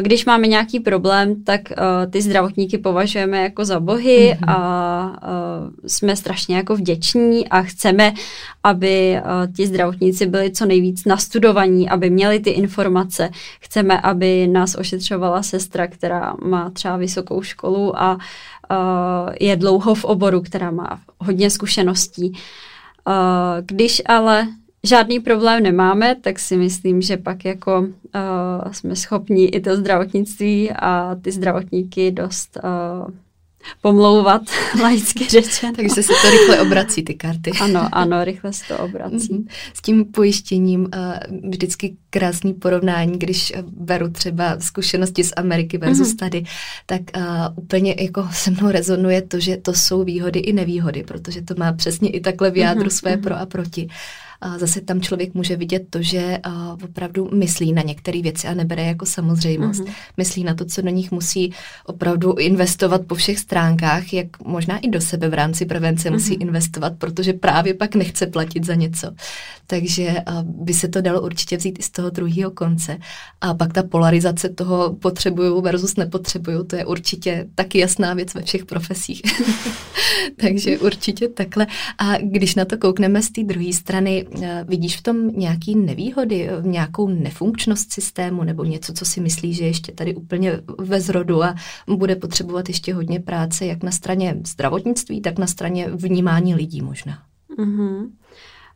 [0.00, 4.50] když máme nějaký problém, tak uh, ty zdravotníky považujeme jako za bohy mm-hmm.
[4.50, 8.12] a uh, jsme strašně jako vděční a chceme,
[8.64, 13.30] aby uh, ti zdravotníci byli co nejvíc nastudovaní, aby měli ty informace.
[13.60, 20.04] Chceme, aby nás ošetřovala sestra, která má třeba vysokou školu a uh, je dlouho v
[20.04, 22.30] oboru, která má hodně zkušeností.
[22.30, 23.14] Uh,
[23.60, 24.46] když ale
[24.86, 30.70] žádný problém nemáme, tak si myslím, že pak jako uh, jsme schopni i to zdravotnictví
[30.70, 33.10] a ty zdravotníky dost uh,
[33.80, 34.42] pomlouvat,
[34.82, 35.72] laicky řečeno.
[35.76, 37.50] Takže se to rychle obrací, ty karty.
[37.60, 39.32] Ano, ano, rychle se to obrací.
[39.32, 39.46] Mhm.
[39.74, 46.18] S tím pojištěním uh, vždycky krásný porovnání, když beru třeba zkušenosti z Ameriky versus mm-hmm.
[46.18, 46.44] tady,
[46.86, 47.22] tak uh,
[47.56, 51.72] úplně jako se mnou rezonuje to, že to jsou výhody i nevýhody, protože to má
[51.72, 52.98] přesně i takhle v jádru mm-hmm.
[52.98, 53.22] své mhm.
[53.22, 53.88] pro a proti
[54.56, 56.38] zase tam člověk může vidět to, že
[56.84, 59.80] opravdu myslí na některé věci a nebere jako samozřejmost.
[59.80, 59.94] Mm-hmm.
[60.16, 61.52] Myslí na to, co do nich musí
[61.86, 66.12] opravdu investovat po všech stránkách, jak možná i do sebe v rámci prevence mm-hmm.
[66.12, 69.12] musí investovat, protože právě pak nechce platit za něco.
[69.66, 72.98] Takže by se to dalo určitě vzít i z toho druhého konce.
[73.40, 78.42] A pak ta polarizace toho potřebuju versus nepotřebuju, to je určitě taky jasná věc ve
[78.42, 79.22] všech profesích.
[80.36, 81.66] Takže určitě takhle.
[81.98, 84.26] A když na to koukneme z té druhé strany,
[84.64, 89.64] vidíš v tom nějaký nevýhody, eh, nějakou nefunkčnost systému nebo něco, co si myslíš, že
[89.64, 91.54] ještě tady úplně ve zrodu a
[91.88, 97.18] bude potřebovat ještě hodně práce, jak na straně zdravotnictví, tak na straně vnímání lidí možná?
[97.58, 98.10] Mm-hmm.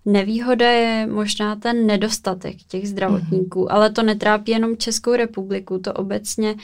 [0.06, 3.74] Nevýhoda je možná ten nedostatek těch zdravotníků, mm-hmm.
[3.74, 6.62] ale to netrápí jenom Českou republiku, to obecně uh,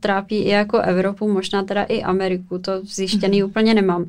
[0.00, 3.46] trápí i jako Evropu, možná teda i Ameriku, to zjištěný mm-hmm.
[3.46, 4.04] úplně nemám.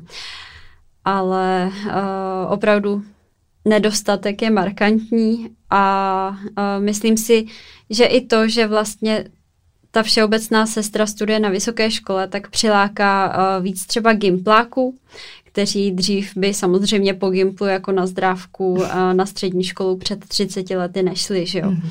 [1.04, 3.02] Ale uh, opravdu
[3.64, 7.46] nedostatek je markantní a uh, myslím si,
[7.90, 9.24] že i to, že vlastně
[9.90, 14.94] ta všeobecná sestra studuje na vysoké škole, tak přiláká uh, víc třeba gimpláků,
[15.44, 20.70] kteří dřív by samozřejmě po gimplu jako na zdrávku uh, na střední školu před 30
[20.70, 21.70] lety nešli, že jo.
[21.70, 21.90] Mm-hmm.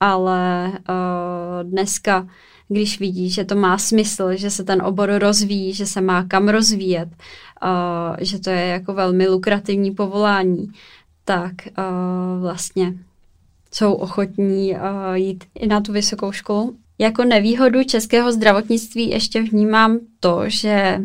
[0.00, 2.26] Ale uh, dneska
[2.68, 6.48] když vidí, že to má smysl, že se ten obor rozvíjí, že se má kam
[6.48, 10.72] rozvíjet, uh, že to je jako velmi lukrativní povolání,
[11.28, 12.94] tak uh, vlastně
[13.72, 14.80] jsou ochotní uh,
[15.14, 16.76] jít i na tu vysokou školu.
[16.98, 21.00] Jako nevýhodu českého zdravotnictví ještě vnímám to, že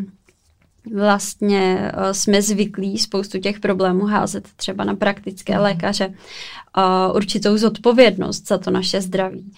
[0.94, 5.62] vlastně uh, jsme zvyklí spoustu těch problémů házet třeba na praktické mhm.
[5.62, 9.52] lékaře uh, určitou zodpovědnost za to naše zdraví.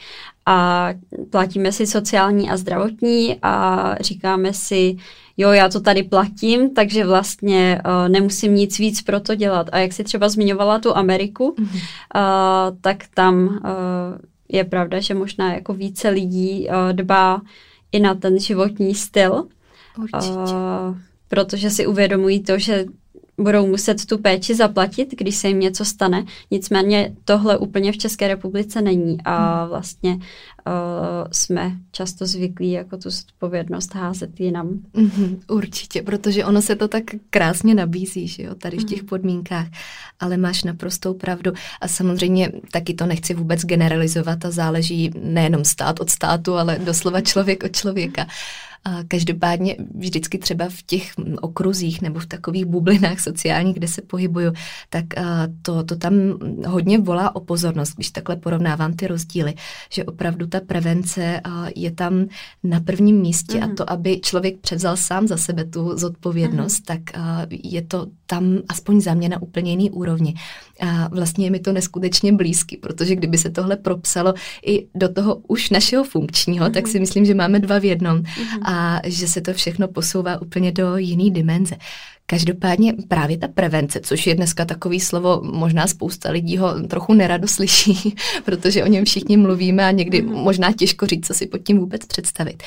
[0.46, 0.88] A
[1.30, 4.96] platíme si sociální a zdravotní a říkáme si,
[5.36, 9.68] jo, já to tady platím, takže vlastně uh, nemusím nic víc pro to dělat.
[9.72, 11.80] A jak si třeba zmiňovala tu Ameriku, mm-hmm.
[12.14, 13.58] uh, tak tam uh,
[14.48, 17.40] je pravda, že možná jako více lidí uh, dbá
[17.92, 19.46] i na ten životní styl.
[19.98, 20.32] Určitě.
[20.32, 20.96] Uh,
[21.28, 22.84] protože si uvědomují to, že
[23.38, 26.24] budou muset tu péči zaplatit, když se jim něco stane.
[26.50, 29.68] Nicméně tohle úplně v České republice není a hmm.
[29.68, 30.22] vlastně uh,
[31.32, 34.68] jsme často zvyklí jako tu odpovědnost házet jinam.
[34.94, 39.08] Mm-hmm, určitě, protože ono se to tak krásně nabízí, že jo, tady v těch mm.
[39.08, 39.66] podmínkách,
[40.20, 46.00] ale máš naprostou pravdu a samozřejmě taky to nechci vůbec generalizovat a záleží nejenom stát
[46.00, 48.26] od státu, ale doslova člověk od člověka.
[49.08, 54.52] Každopádně vždycky třeba v těch okruzích nebo v takových bublinách sociálních, kde se pohybuju,
[54.90, 55.04] tak
[55.62, 56.14] to, to tam
[56.66, 59.54] hodně volá o pozornost, když takhle porovnávám ty rozdíly,
[59.90, 61.40] že opravdu ta prevence
[61.76, 62.26] je tam
[62.64, 63.62] na prvním místě mm.
[63.62, 63.76] a mhm.
[63.76, 66.96] to, aby člověk převzal sám za sebe tu zodpovědnost, mm.
[66.96, 67.00] tak
[67.50, 70.34] je to tam aspoň za mě na úplně jiný úrovni.
[70.80, 74.34] A vlastně je mi to neskutečně blízky, protože kdyby se tohle propsalo
[74.66, 76.72] i do toho už našeho funkčního, mm.
[76.72, 78.16] tak si myslím, že máme dva v jednom.
[78.16, 78.24] Mm.
[78.62, 81.76] A že se to všechno posouvá úplně do jiný dimenze.
[82.28, 87.48] Každopádně právě ta prevence, což je dneska takový slovo, možná spousta lidí ho trochu nerado
[87.48, 90.32] slyší, protože o něm všichni mluvíme a někdy mm.
[90.32, 92.62] možná těžko říct, co si pod tím vůbec představit.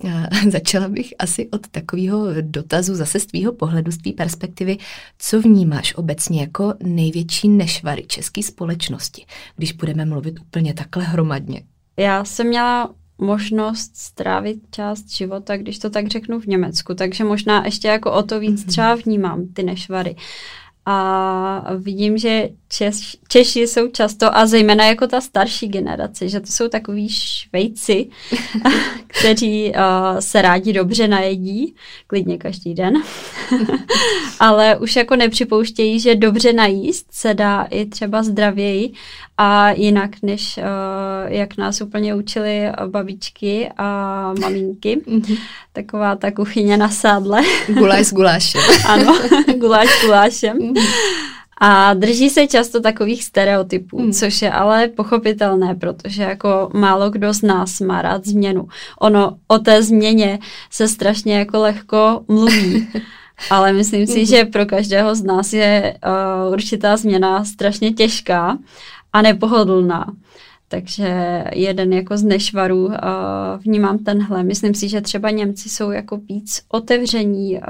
[0.50, 4.76] Začala bych asi od takového dotazu zase z tvýho pohledu, z tvý perspektivy,
[5.18, 9.24] co vnímáš obecně jako největší nešvary české společnosti,
[9.56, 11.62] když budeme mluvit úplně takhle hromadně?
[11.96, 16.94] Já jsem měla možnost strávit část života, když to tak řeknu, v Německu.
[16.94, 18.68] Takže možná ještě jako o to víc mhm.
[18.68, 20.16] třeba vnímám ty nešvary.
[20.86, 26.46] A vidím, že Češ, Češi jsou často, a zejména jako ta starší generace, že to
[26.46, 28.08] jsou takový švejci,
[29.06, 31.74] kteří uh, se rádi dobře najedí,
[32.06, 32.94] klidně každý den,
[34.40, 38.92] ale už jako nepřipouštějí, že dobře najíst se dá i třeba zdravěji
[39.38, 45.00] a jinak, než uh, jak nás úplně učili babičky a maminky.
[45.06, 45.36] Mhm.
[45.72, 47.42] Taková ta kuchyně na sádle.
[47.68, 48.60] Guláš s gulášem.
[48.88, 49.18] ano,
[49.58, 50.56] guláš s gulášem.
[50.58, 50.74] Mhm.
[51.58, 54.12] A drží se často takových stereotypů, hmm.
[54.12, 58.68] což je ale pochopitelné, protože jako málo kdo z nás má rád změnu.
[59.00, 60.38] Ono o té změně
[60.70, 62.88] se strašně jako lehko mluví.
[63.50, 64.26] ale myslím si, hmm.
[64.26, 65.96] že pro každého z nás je
[66.46, 68.58] uh, určitá změna strašně těžká
[69.14, 70.12] a nepohodlná.
[70.68, 72.94] Takže jeden jako z nešvarů uh,
[73.58, 74.42] vnímám tenhle.
[74.42, 77.62] Myslím si, že třeba Němci jsou jako víc otevření uh,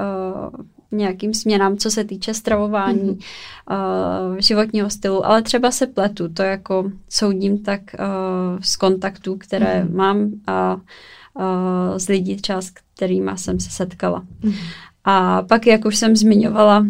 [0.91, 3.19] nějakým směnám, co se týče stravování,
[3.67, 4.29] mm-hmm.
[4.29, 9.83] uh, životního stylu, ale třeba se pletu, to jako soudím tak uh, z kontaktů, které
[9.83, 9.95] mm-hmm.
[9.95, 14.23] mám a uh, z lidí třeba, s kterými jsem se setkala.
[14.43, 14.55] Mm-hmm.
[15.03, 16.85] A pak, jak už jsem zmiňovala,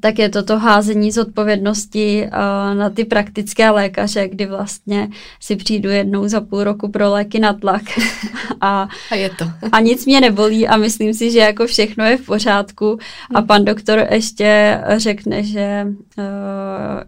[0.00, 5.08] tak je to to házení z odpovědnosti uh, na ty praktické lékaře, kdy vlastně
[5.40, 7.82] si přijdu jednou za půl roku pro léky na tlak
[8.60, 9.44] a, a, je to.
[9.72, 12.98] a nic mě nebolí a myslím si, že jako všechno je v pořádku
[13.34, 15.86] a pan doktor ještě řekne, že,
[16.18, 16.24] uh,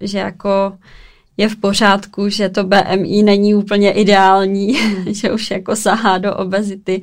[0.01, 0.73] že jako
[1.37, 5.05] je v pořádku, že to BMI není úplně ideální, hmm.
[5.14, 7.03] že už jako sahá do obezity,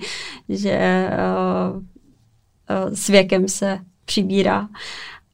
[0.50, 1.10] že
[1.70, 4.68] uh, s věkem se přibírá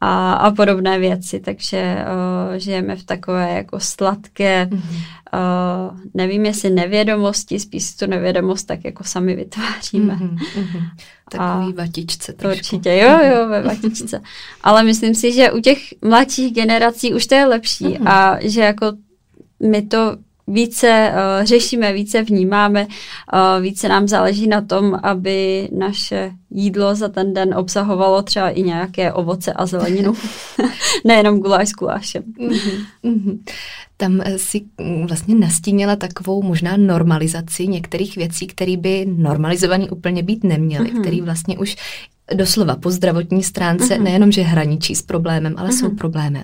[0.02, 5.92] a, a podobné věci, takže uh, žijeme v takové jako sladké, mm-hmm.
[5.92, 10.16] uh, nevím jestli nevědomosti, spíš tu nevědomost tak jako sami vytváříme.
[10.16, 10.90] Mm-hmm.
[11.32, 12.58] Takový a vatičce trošku.
[12.58, 14.22] Určitě, jo, jo, ve vatičce.
[14.64, 18.10] Ale myslím si, že u těch mladších generací už to je lepší mm-hmm.
[18.10, 18.92] a že jako
[19.70, 26.32] my to více uh, řešíme, více vnímáme, uh, více nám záleží na tom, aby naše
[26.52, 30.14] jídlo za ten den obsahovalo třeba i nějaké ovoce a zeleninu.
[31.06, 32.24] Nejenom guláš s gulášem.
[32.24, 33.40] Mm-hmm, mm-hmm.
[33.98, 40.24] Tam eh, si mm, vlastně nastínila takovou možná normalizaci některých věcí, které by normalizovaný úplně
[40.24, 41.02] být neměly, mm-hmm.
[41.02, 41.76] které vlastně už
[42.34, 44.04] doslova po zdravotní stránce mm-hmm.
[44.04, 45.80] nejenom, že hraničí s problémem, ale mm-hmm.
[45.80, 46.44] jsou problémem.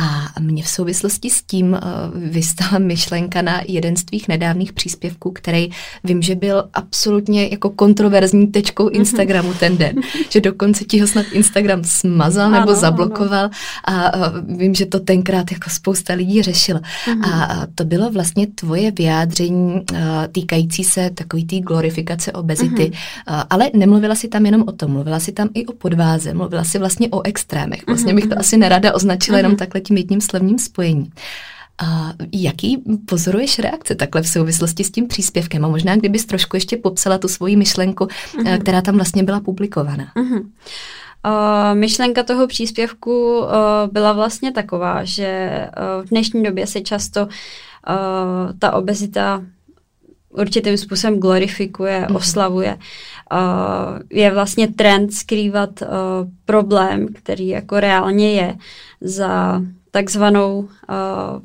[0.00, 1.78] A mě v souvislosti s tím uh,
[2.14, 5.70] vystala myšlenka na jeden z tvých nedávných příspěvků, který
[6.04, 8.94] vím, že byl absolutně jako kontroverzní tečkou mhm.
[8.94, 9.96] Instagramu ten den.
[10.30, 13.50] že dokonce ti ho snad Instagram smazal ano, nebo zablokoval ano.
[13.84, 16.80] a uh, vím, že to tenkrát jako spousta lidí řešila.
[17.08, 17.24] Mhm.
[17.24, 19.84] A to bylo vlastně tvoje vyjádření
[20.32, 22.92] týkající se takový té glorifikace obezity,
[23.26, 23.42] mhm.
[23.50, 26.78] ale nemluvila si tam jenom o tom, mluvila si tam i o podváze, mluvila si
[26.78, 27.86] vlastně o extrémech.
[27.86, 31.10] Vlastně bych to asi nerada označila jenom takhle tím jedním slovním spojením.
[31.82, 35.64] A jaký pozoruješ reakce takhle v souvislosti s tím příspěvkem?
[35.64, 38.58] A možná kdybys trošku ještě popsala tu svoji myšlenku, uh-huh.
[38.58, 40.12] která tam vlastně byla publikovaná.
[40.16, 40.42] Uh-huh.
[41.26, 43.46] Uh, myšlenka toho příspěvku uh,
[43.92, 47.30] byla vlastně taková, že uh, v dnešní době se často uh,
[48.58, 49.42] ta obezita
[50.28, 52.16] určitým způsobem glorifikuje, mm-hmm.
[52.16, 52.78] oslavuje.
[53.32, 55.88] Uh, je vlastně trend skrývat uh,
[56.44, 58.56] problém, který jako reálně je
[59.00, 60.68] za takzvanou uh,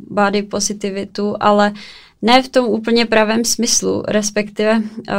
[0.10, 1.74] body positivitu, ale
[2.22, 5.14] ne v tom úplně pravém smyslu, respektive uh,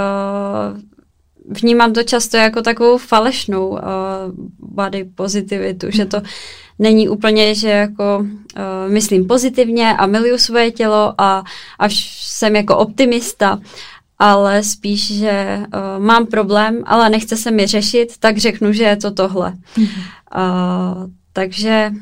[1.62, 3.78] vnímám to často jako takovou falešnou uh,
[4.58, 6.22] body pozitivitu, že to
[6.78, 11.44] není úplně, že jako uh, myslím pozitivně a miluju svoje tělo a,
[11.78, 13.60] a jsem jako optimista,
[14.18, 18.96] ale spíš, že uh, mám problém, ale nechce se mi řešit, tak řeknu, že je
[18.96, 19.52] to tohle.
[19.78, 19.86] Uh,
[21.32, 21.92] takže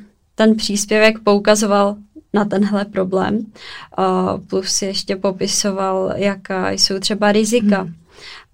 [0.45, 1.97] ten příspěvek poukazoval
[2.35, 7.83] na tenhle problém, uh, plus ještě popisoval, jaká jsou třeba rizika.
[7.83, 7.95] Mm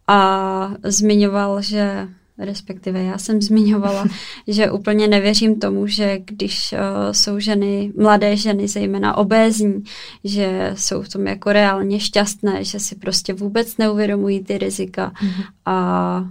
[0.08, 4.06] a zmiňoval, že respektive já jsem zmiňovala,
[4.46, 6.78] že úplně nevěřím tomu, že když uh,
[7.12, 9.84] jsou ženy, mladé ženy, zejména obézní,
[10.24, 15.44] že jsou v tom jako reálně šťastné, že si prostě vůbec neuvědomují ty rizika mm-hmm.
[15.66, 16.28] a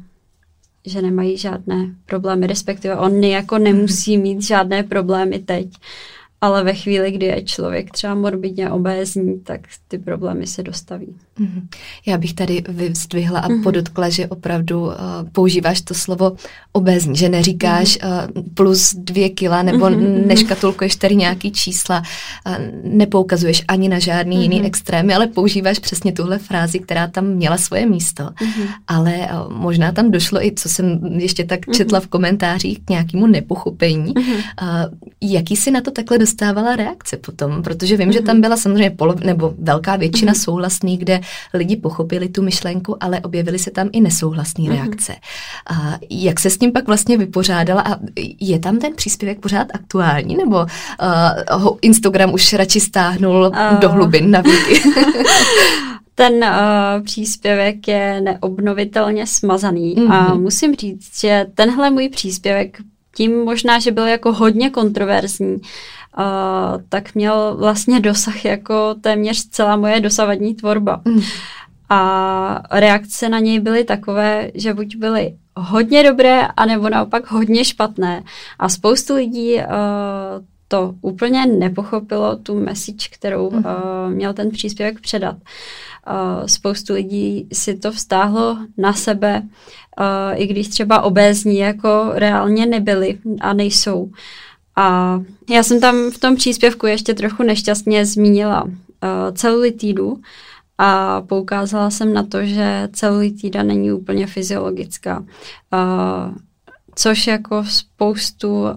[0.88, 5.68] že nemají žádné problémy, respektive oni jako nemusí mít žádné problémy teď.
[6.42, 11.16] Ale ve chvíli, kdy je člověk třeba morbidně obézní, tak ty problémy se dostaví.
[11.40, 11.68] Mhm.
[12.06, 13.64] Já bych tady vyzdvihla a mhm.
[13.64, 14.94] podotkla, že opravdu uh,
[15.32, 16.32] používáš to slovo
[16.72, 19.90] obézní, že neříkáš uh, plus dvě kila nebo
[20.26, 22.04] neškatulkuješ tady nějaký čísla,
[22.48, 27.58] uh, nepoukazuješ ani na žádný jiný extrémy, ale používáš přesně tuhle frázi, která tam měla
[27.58, 28.30] svoje místo.
[28.88, 33.28] Ale uh, možná tam došlo i, co jsem ještě tak četla v komentářích, k nějakému
[33.28, 34.14] nepochopení.
[34.16, 34.24] Uh,
[35.22, 39.20] jaký si na to takhle dostávala reakce potom, protože vím, že tam byla samozřejmě polov,
[39.20, 41.22] nebo velká většina souhlasných, kde
[41.54, 44.84] lidi pochopili tu myšlenku, ale objevily se tam i nesouhlasné mm-hmm.
[44.84, 45.16] reakce.
[45.70, 47.96] A jak se s tím pak vlastně vypořádala a
[48.40, 50.68] je tam ten příspěvek pořád aktuální, nebo uh,
[51.62, 53.80] ho Instagram už radši stáhnul uh.
[53.80, 54.82] do hlubin na věky?
[56.16, 60.14] ten uh, příspěvek je neobnovitelně smazaný mm-hmm.
[60.14, 62.78] a musím říct, že tenhle můj příspěvek
[63.16, 65.58] tím možná, že byl jako hodně kontroverzní,
[66.18, 71.02] uh, tak měl vlastně dosah jako téměř celá moje dosavadní tvorba.
[71.06, 71.22] Mm.
[71.90, 78.24] A reakce na něj byly takové, že buď byly hodně dobré, anebo naopak hodně špatné.
[78.60, 79.64] A spoustu lidí uh,
[80.68, 83.64] to úplně nepochopilo, tu message, kterou uh,
[84.10, 85.36] měl ten příspěvek předat.
[85.36, 92.66] Uh, spoustu lidí si to vztáhlo na sebe, uh, i když třeba obézní jako reálně
[92.66, 94.12] nebyli a nejsou.
[94.78, 98.72] A já jsem tam v tom příspěvku ještě trochu nešťastně zmínila uh,
[99.34, 100.22] celulitídu
[100.78, 105.20] a poukázala jsem na to, že celulitída není úplně fyziologická.
[105.20, 106.38] Uh,
[106.96, 108.70] což jako spoustu uh,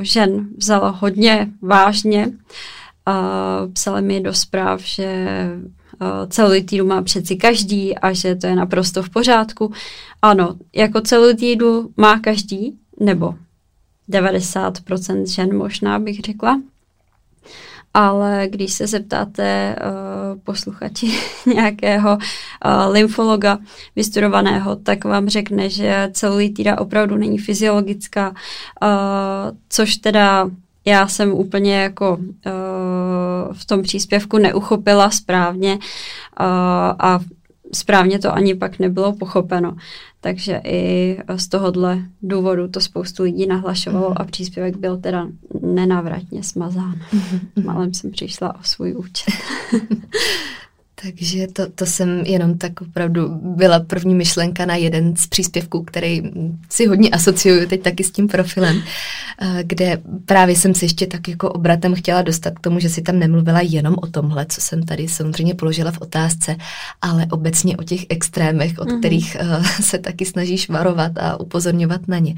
[0.00, 2.26] žen vzala hodně vážně.
[2.26, 5.26] Uh, psali mi do zpráv, že
[6.00, 9.72] uh, celulitídu má přeci každý a že to je naprosto v pořádku.
[10.22, 13.34] Ano, jako celulitídu má každý, nebo
[14.10, 16.60] 90% žen možná bych řekla.
[17.94, 21.18] Ale když se zeptáte uh, posluchači
[21.54, 23.58] nějakého uh, lymfologa
[23.96, 28.36] vystudovaného, tak vám řekne, že celulitída opravdu není fyziologická, uh,
[29.68, 30.50] což teda
[30.84, 32.22] já jsem úplně jako uh,
[33.52, 35.80] v tom příspěvku neuchopila správně uh,
[36.98, 37.20] a
[37.72, 39.76] správně to ani pak nebylo pochopeno.
[40.20, 44.16] Takže i z tohohle důvodu to spoustu lidí nahlašovalo mm.
[44.16, 45.28] a příspěvek byl teda
[45.60, 46.94] nenávratně smazán.
[47.64, 49.34] Malem jsem přišla o svůj účet.
[51.02, 56.22] Takže to, to jsem jenom tak opravdu byla první myšlenka na jeden z příspěvků, který
[56.70, 58.82] si hodně asociuju teď taky s tím profilem,
[59.40, 63.02] eh, kde právě jsem se ještě tak jako obratem chtěla dostat k tomu, že si
[63.02, 66.56] tam nemluvila jenom o tomhle, co jsem tady samozřejmě položila v otázce,
[67.02, 68.98] ale obecně o těch extrémech, od mm-hmm.
[68.98, 72.34] kterých eh, se taky snažíš varovat a upozorňovat na ně.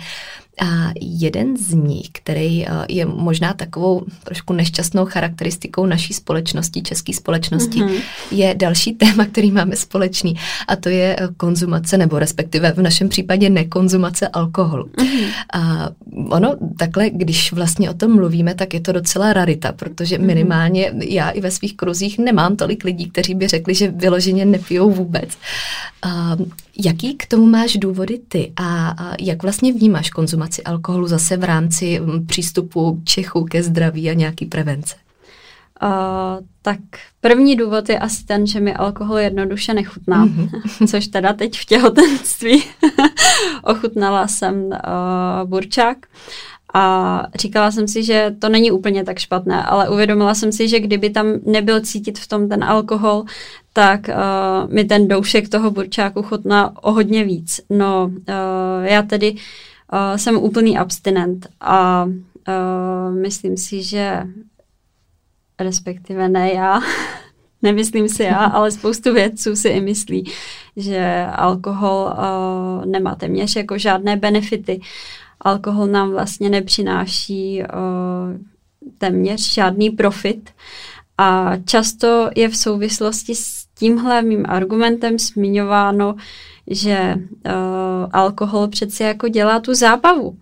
[0.61, 7.13] A jeden z nich, který eh, je možná takovou trošku nešťastnou charakteristikou naší společnosti, české
[7.13, 8.01] společnosti, mm-hmm.
[8.31, 10.35] je další téma, který máme společný
[10.69, 14.85] a to je eh, konzumace, nebo respektive v našem případě nekonzumace alkoholu.
[14.85, 15.27] Mm-hmm.
[15.53, 15.91] A
[16.29, 20.27] ono takhle, když vlastně o tom mluvíme, tak je to docela rarita, protože mm-hmm.
[20.27, 24.91] minimálně já i ve svých kruzích nemám tolik lidí, kteří by řekli, že vyloženě nepijou
[24.91, 25.29] vůbec.
[26.03, 26.37] A
[26.85, 31.45] jaký k tomu máš důvody ty a, a jak vlastně vnímáš konzumaci alkoholu zase v
[31.45, 34.95] rámci přístupu Čechů ke zdraví a nějaký prevence?
[35.83, 36.79] Uh, tak
[37.21, 40.87] první důvod je asi ten, že mi alkohol jednoduše nechutná, mm-hmm.
[40.91, 42.63] což teda teď v těhotenství
[43.65, 44.73] ochutnala jsem uh,
[45.45, 45.97] burčák
[46.75, 50.81] a říkala jsem si, že to není úplně tak špatné, ale uvědomila jsem si, že
[50.81, 53.25] kdyby tam nebyl cítit v tom ten alkohol,
[53.73, 57.61] tak uh, mi ten doušek toho burčáku chutná o hodně víc.
[57.71, 59.39] No, uh, já tedy uh,
[60.17, 64.23] jsem úplný abstinent a uh, myslím si, že
[65.61, 66.81] respektive ne já,
[67.63, 70.33] nemyslím si já, ale spoustu vědců si i myslí,
[70.77, 74.81] že alkohol uh, nemá téměř jako žádné benefity.
[75.41, 77.69] Alkohol nám vlastně nepřináší uh,
[78.99, 80.51] téměř žádný profit
[81.19, 86.15] a často je v souvislosti s tímhle mým argumentem zmiňováno,
[86.67, 87.53] že uh,
[88.13, 90.37] alkohol přeci jako dělá tu zábavu.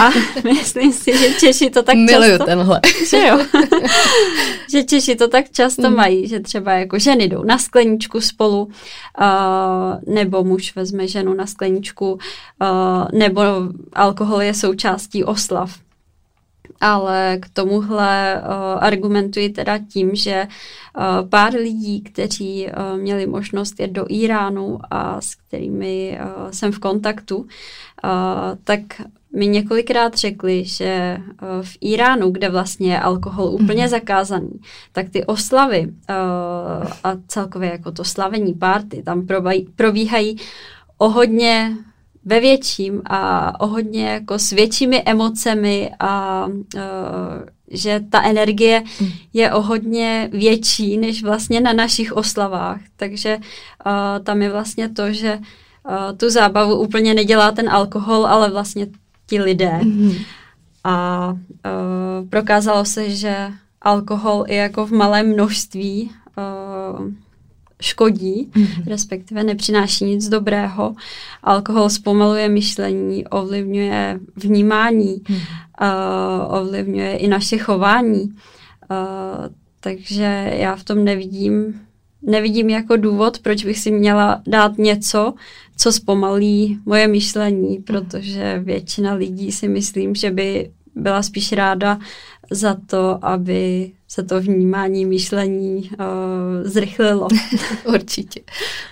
[0.00, 0.10] A
[0.44, 2.44] myslím si, že Češi to tak Miluju často...
[2.44, 2.80] tenhle.
[3.10, 3.38] Že jo.
[4.70, 5.96] že Češi to tak často mm.
[5.96, 11.46] mají, že třeba jako ženy jdou na skleničku spolu, uh, nebo muž vezme ženu na
[11.46, 12.18] skleničku, uh,
[13.12, 13.42] nebo
[13.92, 15.85] alkohol je součástí oslav
[16.80, 23.80] ale k tomuhle uh, argumentuji teda tím, že uh, pár lidí, kteří uh, měli možnost
[23.80, 27.46] jet do Iránu a s kterými uh, jsem v kontaktu, uh,
[28.64, 28.80] tak
[29.36, 33.88] mi několikrát řekli, že uh, v Iránu, kde vlastně je alkohol úplně mm.
[33.88, 34.60] zakázaný,
[34.92, 35.94] tak ty oslavy uh,
[37.04, 39.26] a celkově jako to slavení párty tam
[39.76, 40.36] probíhají
[40.98, 41.76] o hodně
[42.26, 46.82] ve větším a o hodně jako s většími emocemi a uh,
[47.70, 49.10] že ta energie hmm.
[49.32, 52.80] je o hodně větší než vlastně na našich oslavách.
[52.96, 58.50] Takže uh, tam je vlastně to, že uh, tu zábavu úplně nedělá ten alkohol, ale
[58.50, 58.86] vlastně
[59.26, 59.78] ti lidé.
[59.82, 60.12] Mm.
[60.84, 63.50] A uh, prokázalo se, že
[63.82, 67.06] alkohol i jako v malém množství uh,
[67.86, 68.82] škodí, mm-hmm.
[68.86, 70.94] respektive nepřináší nic dobrého.
[71.42, 75.40] Alkohol zpomaluje myšlení, ovlivňuje vnímání, mm-hmm.
[75.82, 78.22] uh, ovlivňuje i naše chování.
[78.22, 79.46] Uh,
[79.80, 81.80] takže já v tom nevidím
[82.22, 85.34] nevidím jako důvod, proč bych si měla dát něco,
[85.76, 91.98] co zpomalí moje myšlení, protože většina lidí si myslím, že by byla spíš ráda
[92.50, 96.06] za to, aby se to vnímání, myšlení uh,
[96.62, 97.28] zrychlilo.
[97.84, 98.40] určitě,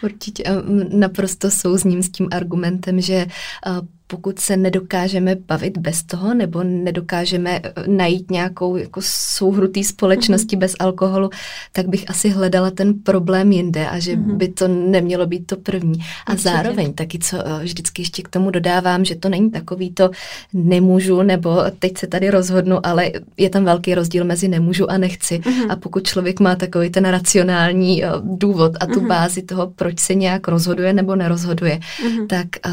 [0.03, 0.45] určitě.
[0.93, 3.27] Naprosto souzním s tím argumentem, že
[3.67, 9.85] uh, pokud se nedokážeme bavit bez toho, nebo nedokážeme eh, najít nějakou jako souhru té
[9.85, 10.61] společnosti mm-hmm.
[10.61, 11.31] bez alkoholu,
[11.73, 14.37] tak bych asi hledala ten problém jinde a že mm-hmm.
[14.37, 15.99] by to nemělo být to první.
[16.27, 16.49] A Určitě.
[16.49, 20.11] zároveň taky, co eh, vždycky ještě k tomu dodávám, že to není takový to
[20.53, 25.39] nemůžu, nebo teď se tady rozhodnu, ale je tam velký rozdíl mezi nemůžu a nechci.
[25.39, 25.71] Mm-hmm.
[25.71, 29.09] A pokud člověk má takový ten racionální uh, důvod a tu mm-hmm.
[29.09, 32.27] bázi toho, proč se nějak rozhoduje nebo nerozhoduje, mm-hmm.
[32.27, 32.73] tak uh,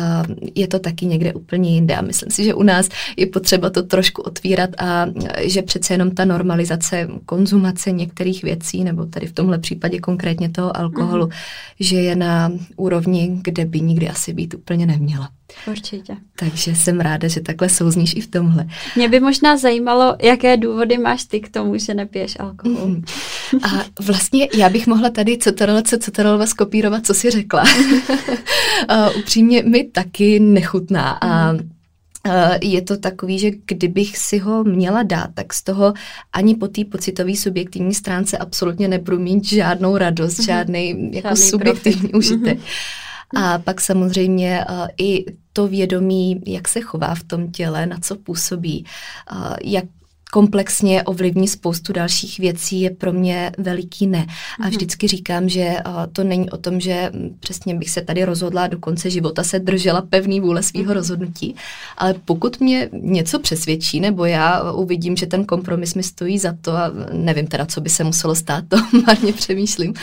[0.55, 1.95] je to taky někde úplně jinde.
[1.95, 5.05] A myslím si, že u nás je potřeba to trošku otvírat a
[5.41, 10.77] že přece jenom ta normalizace konzumace některých věcí, nebo tady v tomhle případě konkrétně toho
[10.77, 11.75] alkoholu, mm-hmm.
[11.79, 15.29] že je na úrovni, kde by nikdy asi být úplně neměla.
[15.67, 16.17] Určitě.
[16.35, 18.67] Takže jsem ráda, že takhle souzníš i v tomhle.
[18.95, 22.87] Mě by možná zajímalo, jaké důvody máš ty k tomu, že nepiješ alkohol.
[22.87, 23.03] Mm.
[23.63, 25.51] A vlastně já bych mohla tady co
[25.85, 26.11] co, co
[26.47, 27.63] skopírovat, co jsi řekla.
[28.89, 31.59] uh, upřímně mi taky nechutná a mm.
[32.61, 35.93] Je to takový, že kdybych si ho měla dát, tak z toho
[36.33, 41.43] ani po té pocitové subjektivní stránce absolutně nebudu mít žádnou radost, mm žádný jako Žádný
[41.43, 42.57] subjektivní užitek.
[42.57, 42.63] mm
[43.35, 48.15] A pak samozřejmě uh, i to vědomí, jak se chová v tom těle, na co
[48.15, 48.85] působí,
[49.31, 49.85] uh, jak
[50.31, 54.25] komplexně ovlivní spoustu dalších věcí, je pro mě veliký ne.
[54.59, 54.69] A mhm.
[54.69, 55.77] vždycky říkám, že
[56.13, 60.01] to není o tom, že přesně bych se tady rozhodla do konce života se držela
[60.01, 60.93] pevný vůle svého mhm.
[60.93, 61.55] rozhodnutí,
[61.97, 66.71] ale pokud mě něco přesvědčí, nebo já uvidím, že ten kompromis mi stojí za to
[66.71, 68.77] a nevím teda, co by se muselo stát, to
[69.07, 69.93] marně přemýšlím,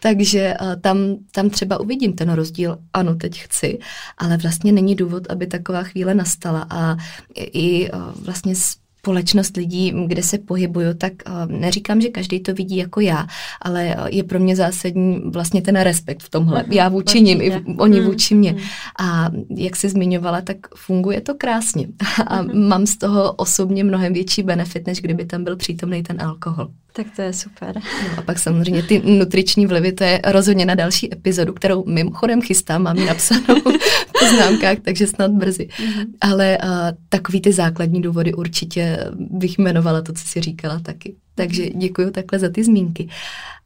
[0.00, 0.98] takže tam,
[1.32, 3.78] tam třeba uvidím ten rozdíl, ano, teď chci,
[4.18, 6.96] ale vlastně není důvod, aby taková chvíle nastala a
[7.36, 7.90] i
[8.24, 8.54] vlastně
[9.02, 13.26] společnost lidí, kde se pohybuju, tak uh, neříkám, že každý to vidí jako já,
[13.60, 16.64] ale uh, je pro mě zásadní vlastně ten respekt v tomhle.
[16.70, 18.06] Já vůči ním, i oni uh-huh.
[18.06, 18.52] vůči mě.
[18.52, 18.62] Uh-huh.
[19.00, 21.86] A jak jsi zmiňovala, tak funguje to krásně.
[22.26, 22.68] A uh-huh.
[22.68, 26.68] mám z toho osobně mnohem větší benefit, než kdyby tam byl přítomný ten alkohol.
[26.92, 27.76] Tak to je super.
[27.76, 32.42] No a pak samozřejmě ty nutriční vlivy, to je rozhodně na další epizodu, kterou mimochodem
[32.42, 33.60] chystám, mám ji napsanou
[34.06, 35.68] v poznámkách, takže snad brzy.
[35.68, 36.06] Mm-hmm.
[36.20, 36.68] Ale uh,
[37.08, 41.14] takový ty základní důvody určitě bych jmenovala to, co jsi říkala taky.
[41.34, 43.08] Takže děkuji takhle za ty zmínky.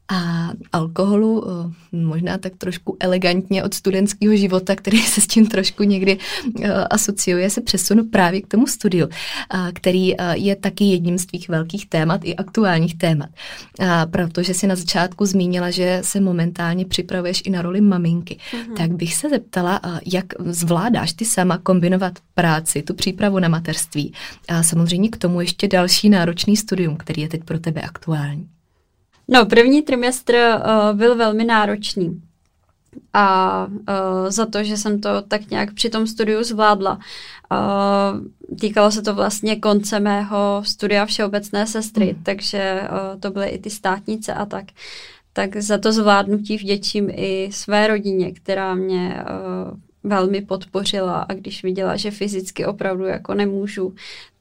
[0.09, 5.83] A alkoholu eh, možná tak trošku elegantně od studentského života, který se s tím trošku
[5.83, 6.17] někdy
[6.61, 11.49] eh, asociuje, se přesunu právě k tomu studiu, eh, který je taky jedním z tvých
[11.49, 13.29] velkých témat i aktuálních témat.
[14.11, 18.37] Protože si na začátku zmínila, že se momentálně připravuješ i na roli maminky.
[18.37, 18.77] Mm-hmm.
[18.77, 24.13] Tak bych se zeptala, jak zvládáš ty sama kombinovat práci, tu přípravu na mateřství
[24.47, 28.47] a samozřejmě k tomu ještě další náročný studium, který je teď pro tebe aktuální.
[29.27, 32.21] No, první trimestr uh, byl velmi náročný.
[33.13, 36.99] A uh, za to, že jsem to tak nějak při tom studiu zvládla.
[37.51, 42.23] Uh, týkalo se to vlastně konce mého studia všeobecné sestry, mm.
[42.23, 44.65] takže uh, to byly i ty státnice a tak.
[45.33, 51.63] Tak za to zvládnutí vděčím i své rodině, která mě uh, velmi podpořila a když
[51.63, 53.95] viděla, že fyzicky opravdu jako nemůžu,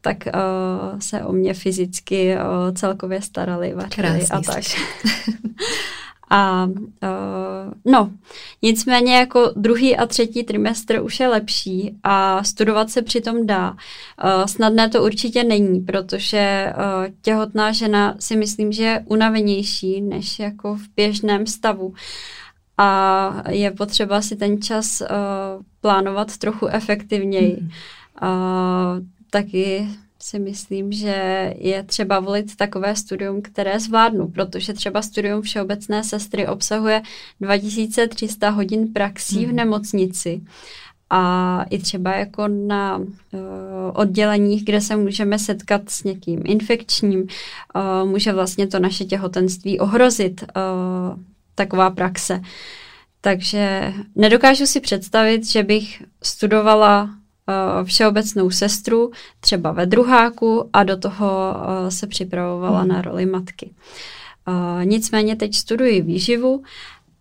[0.07, 4.64] tak uh, se o mě fyzicky uh, celkově starali, vařili a tak.
[6.30, 6.72] A uh,
[7.84, 8.11] no,
[8.62, 13.70] nicméně jako druhý a třetí trimestr už je lepší a studovat se přitom dá.
[13.70, 20.38] Uh, snadné to určitě není, protože uh, těhotná žena si myslím, že je unavenější než
[20.38, 21.94] jako v běžném stavu
[22.78, 25.07] a je potřeba si ten čas uh,
[25.80, 27.59] plánovat trochu efektivněji.
[27.61, 27.68] Mm.
[28.22, 29.89] Uh, taky
[30.22, 36.47] si myslím, že je třeba volit takové studium, které zvládnu, protože třeba studium všeobecné sestry
[36.47, 37.03] obsahuje
[37.41, 39.57] 2300 hodin praxí v hmm.
[39.57, 40.41] nemocnici
[41.11, 43.07] a i třeba jako na uh,
[43.93, 50.45] odděleních, kde se můžeme setkat s někým infekčním, uh, může vlastně to naše těhotenství ohrozit.
[50.57, 51.18] Uh,
[51.57, 52.41] taková praxe.
[53.20, 57.11] Takže nedokážu si představit, že bych studovala
[57.84, 62.88] všeobecnou sestru třeba ve druháku a do toho uh, se připravovala hmm.
[62.88, 63.70] na roli matky.
[64.49, 66.62] Uh, nicméně teď studuji výživu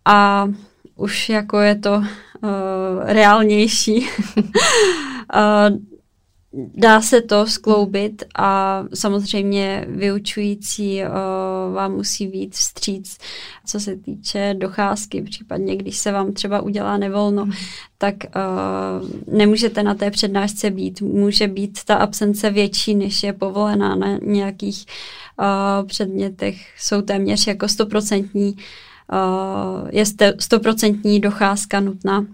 [0.04, 0.48] a
[0.96, 2.02] už jako je to
[3.04, 4.08] reálnější.
[6.74, 13.18] Dá se to skloubit a samozřejmě vyučující uh, vám musí být vstříc,
[13.66, 17.52] co se týče docházky, případně když se vám třeba udělá nevolno, mm.
[17.98, 21.00] tak uh, nemůžete na té přednášce být.
[21.00, 24.86] Může být ta absence větší, než je povolená na nějakých
[25.38, 26.56] uh, předmětech.
[26.78, 28.56] Jsou téměř jako stoprocentní,
[29.90, 30.04] je
[30.40, 32.26] stoprocentní docházka nutná.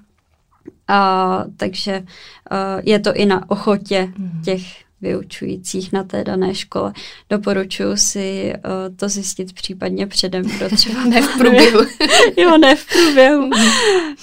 [0.89, 2.05] A, takže
[2.51, 4.43] a, je to i na ochotě hmm.
[4.45, 4.63] těch
[5.03, 6.93] vyučujících na té dané škole.
[7.31, 11.81] Doporučuji si uh, to zjistit případně předem, kdo třeba ne v průběhu.
[12.37, 13.51] jo, ne v průběhu.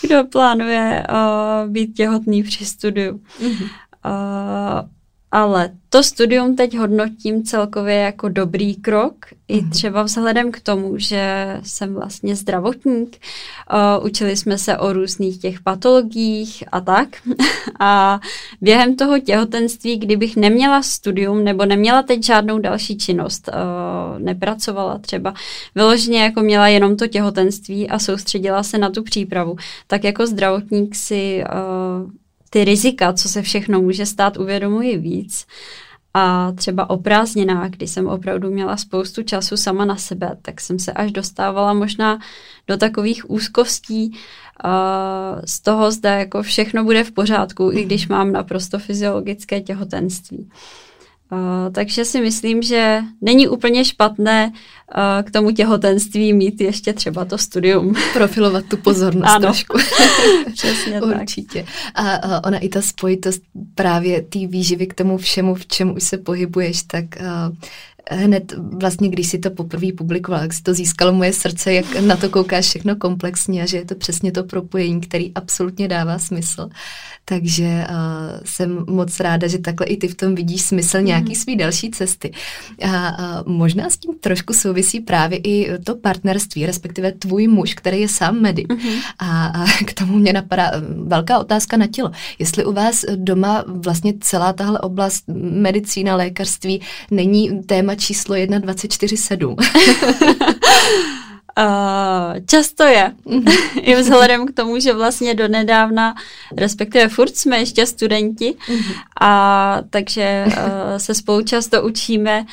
[0.01, 3.21] Kdo plánuje uh, být těhotný při studiu.
[3.41, 3.69] Mm-hmm.
[4.05, 4.89] Uh,
[5.31, 9.15] ale to studium teď hodnotím celkově jako dobrý krok,
[9.47, 9.69] i mhm.
[9.69, 13.17] třeba vzhledem k tomu, že jsem vlastně zdravotník.
[13.73, 17.09] Uh, učili jsme se o různých těch patologiích a tak.
[17.79, 18.19] a
[18.61, 25.33] během toho těhotenství, kdybych neměla studium nebo neměla teď žádnou další činnost, uh, nepracovala třeba,
[25.75, 29.55] vyloženě jako měla jenom to těhotenství a soustředila se na tu přípravu,
[29.87, 32.11] tak jako zdravotník si uh,
[32.49, 35.45] ty rizika, co se všechno může stát, uvědomuji víc.
[36.13, 40.79] A třeba o prázdninách, kdy jsem opravdu měla spoustu času sama na sebe, tak jsem
[40.79, 42.19] se až dostávala možná
[42.67, 48.31] do takových úzkostí uh, z toho, zda jako všechno bude v pořádku, i když mám
[48.31, 50.49] naprosto fyziologické těhotenství.
[51.31, 57.25] Uh, takže si myslím, že není úplně špatné uh, k tomu těhotenství mít ještě třeba
[57.25, 57.95] to studium.
[58.13, 59.39] Profilovat tu pozornost ano.
[59.39, 59.77] trošku.
[60.53, 61.63] Přesně Určitě.
[61.63, 62.05] Tak.
[62.05, 63.41] A, a ona i ta spojitost
[63.75, 67.55] právě té výživy k tomu všemu, v čem už se pohybuješ, tak uh,
[68.09, 72.15] hned vlastně, když si to poprvé publikovala, jak si to získalo moje srdce, jak na
[72.15, 76.69] to koukáš všechno komplexně a že je to přesně to propojení, který absolutně dává smysl.
[77.25, 77.95] Takže uh,
[78.45, 81.35] jsem moc ráda, že takhle i ty v tom vidíš smysl nějaký mm.
[81.35, 82.31] svý další cesty.
[82.81, 88.01] A uh, možná s tím trošku souvisí právě i to partnerství, respektive tvůj muž, který
[88.01, 88.67] je sám medic.
[88.67, 88.99] Mm-hmm.
[89.19, 90.71] A, a k tomu mě napadá
[91.03, 92.11] velká otázka na tělo.
[92.39, 96.81] Jestli u vás doma vlastně celá tahle oblast medicína, lékařství
[97.11, 99.55] není téma číslo 1 24-7.
[101.59, 103.11] Uh, často je.
[103.25, 103.79] Mm-hmm.
[103.81, 106.15] I vzhledem k tomu, že vlastně do nedávna,
[106.57, 108.95] respektive furt jsme ještě studenti, mm-hmm.
[109.21, 110.53] a takže uh,
[110.97, 112.45] se spolu často učíme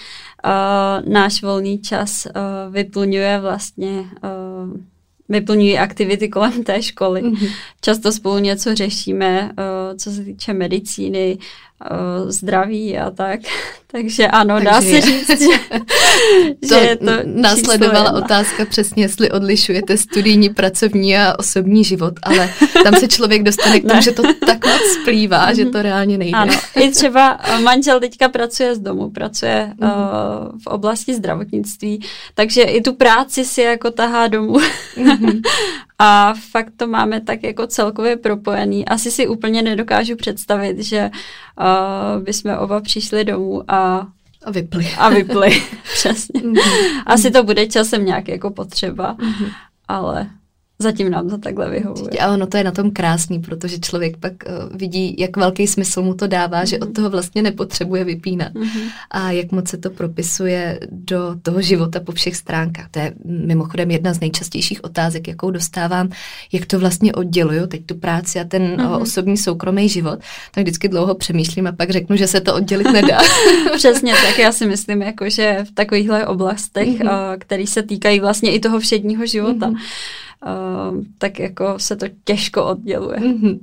[0.44, 4.80] uh, náš volný čas uh, vyplňuje vlastně uh,
[5.28, 7.22] vyplňují aktivity kolem té školy.
[7.22, 7.52] Mm-hmm.
[7.80, 11.38] Často spolu něco řešíme, uh, co se týče medicíny,
[11.90, 13.40] uh, zdraví a tak.
[13.96, 15.58] Takže ano, Takže dá se říct, že,
[16.68, 22.50] to že je to Následovala otázka přesně, jestli odlišujete studijní, pracovní a osobní život, ale
[22.84, 26.38] tam se člověk dostane k tomu, že to tak moc splývá, že to reálně nejde.
[26.38, 29.88] Ano, i třeba manžel teďka pracuje z domu, pracuje uh,
[30.62, 32.02] v oblasti zdravotnictví,
[32.34, 34.56] takže i tu práci si jako tahá domů.
[35.98, 38.88] A fakt to máme tak jako celkově propojený.
[38.88, 44.06] Asi si úplně nedokážu představit, že uh, bychom oba přišli domů a
[44.46, 44.88] a vypli.
[44.98, 45.62] A vypli,
[45.94, 46.40] přesně.
[46.40, 47.02] Mm-hmm.
[47.06, 49.52] Asi to bude časem nějak jako potřeba, mm-hmm.
[49.88, 50.30] ale
[50.78, 52.18] Zatím nám to takhle vyhovuje.
[52.20, 56.02] A ono to je na tom krásný, protože člověk pak uh, vidí, jak velký smysl
[56.02, 56.68] mu to dává, mm-hmm.
[56.68, 56.92] že od mhm.
[56.92, 58.52] toho vlastně nepotřebuje vypínat.
[58.52, 58.90] Mm-hmm.
[59.10, 62.88] A jak moc se to propisuje do toho života po všech stránkách.
[62.90, 66.08] To je mimochodem jedna z nejčastějších otázek, jakou dostávám,
[66.52, 69.02] jak to vlastně odděluju, teď tu práci a ten mm-hmm.
[69.02, 70.18] osobní soukromý život.
[70.50, 73.18] Tak vždycky dlouho přemýšlím a pak řeknu, že se to oddělit nedá.
[73.76, 77.32] Přesně, tak já si myslím, jako, že v takovýchhle oblastech, mm-hmm.
[77.32, 82.06] uh, které se týkají vlastně i toho všedního života, mm-hmm uh, tak jako se to
[82.24, 83.18] těžko odděluje.
[83.18, 83.58] Mm-hmm.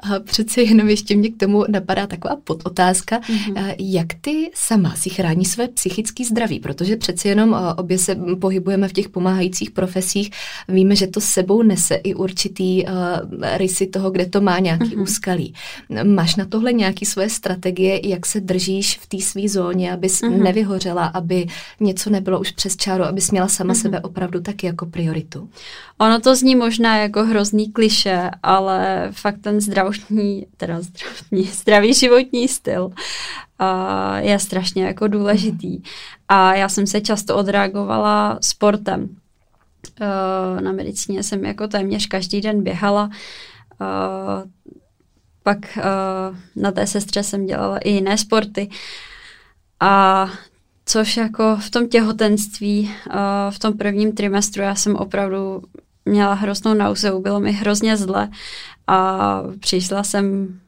[0.00, 3.20] A přece jenom ještě mě k tomu napadá taková podotázka.
[3.20, 3.74] Mm-hmm.
[3.78, 6.60] Jak ty sama si chrání své psychické zdraví?
[6.60, 10.30] Protože přece jenom obě se pohybujeme v těch pomáhajících profesích.
[10.68, 12.90] Víme, že to s sebou nese i určitý uh,
[13.56, 15.02] rysy toho, kde to má nějaký mm-hmm.
[15.02, 15.54] úskalí.
[16.04, 20.42] Máš na tohle nějaké svoje strategie, jak se držíš v té své zóně, abys mm-hmm.
[20.42, 21.46] nevyhořela, aby
[21.80, 23.82] něco nebylo už přes čáru, abys měla sama mm-hmm.
[23.82, 25.48] sebe opravdu taky jako prioritu?
[25.98, 32.48] Ono to zní možná jako hrozný kliše, ale fakt ten zdravotní, teda zdravotní, zdravý životní
[32.48, 35.82] styl uh, je strašně jako důležitý.
[36.28, 39.08] A já jsem se často odreagovala sportem.
[40.00, 43.04] Uh, na medicíně jsem jako téměř každý den běhala.
[43.04, 44.50] Uh,
[45.42, 48.70] pak uh, na té sestře jsem dělala i jiné sporty.
[49.80, 50.30] A
[50.84, 52.90] což jako v tom těhotenství,
[53.50, 55.62] v tom prvním trimestru já jsem opravdu
[56.04, 58.28] měla hroznou nauzeu, bylo mi hrozně zle
[58.86, 60.58] a přišla jsem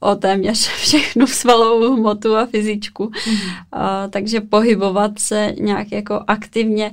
[0.00, 3.04] o téměř všechnu svalovou hmotu a fyzičku.
[3.04, 3.36] Mm.
[3.72, 6.92] A, takže pohybovat se nějak jako aktivně,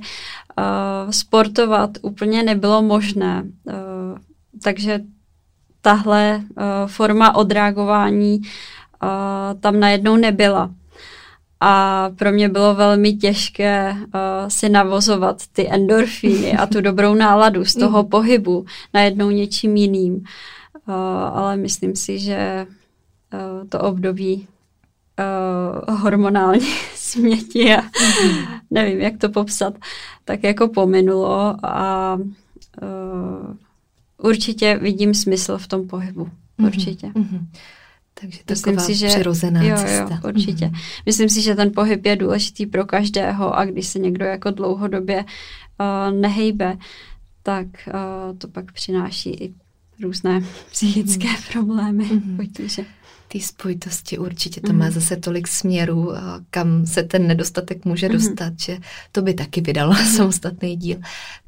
[0.56, 3.44] a, sportovat úplně nebylo možné.
[3.44, 3.72] A,
[4.62, 5.00] takže
[5.80, 8.40] tahle a, forma odreagování
[9.00, 10.70] a, tam najednou nebyla
[11.60, 17.64] a pro mě bylo velmi těžké uh, si navozovat ty endorfíny a tu dobrou náladu
[17.64, 18.10] z toho mhm.
[18.10, 20.14] pohybu najednou něčím jiným.
[20.14, 20.94] Uh,
[21.32, 22.66] ale myslím si, že
[23.32, 24.46] uh, to období
[25.88, 28.44] uh, hormonální směti a mm.
[28.70, 29.74] nevím, jak to popsat,
[30.24, 32.14] tak jako pominulo a
[32.82, 33.56] uh,
[34.18, 36.28] určitě vidím smysl v tom pohybu.
[36.58, 36.68] Mhm.
[36.68, 37.06] Určitě.
[37.06, 37.46] Mm-hmm.
[38.20, 40.20] Takže Myslím si, že, přirozená jo, cesta.
[40.24, 40.66] Jo, určitě.
[40.66, 41.02] Mm-hmm.
[41.06, 45.24] Myslím si, že ten pohyb je důležitý pro každého a když se někdo jako dlouhodobě
[45.24, 46.76] uh, nehejbe,
[47.42, 49.54] tak uh, to pak přináší i
[50.02, 50.40] různé
[50.70, 51.52] psychické mm-hmm.
[51.52, 52.36] problémy, mm-hmm.
[52.36, 52.84] potíže.
[53.28, 54.76] Ty spojitosti určitě, to mm-hmm.
[54.76, 56.12] má zase tolik směrů,
[56.50, 58.12] kam se ten nedostatek může mm-hmm.
[58.12, 58.78] dostat, že
[59.12, 60.16] to by taky vydalo mm-hmm.
[60.16, 60.98] samostatný díl.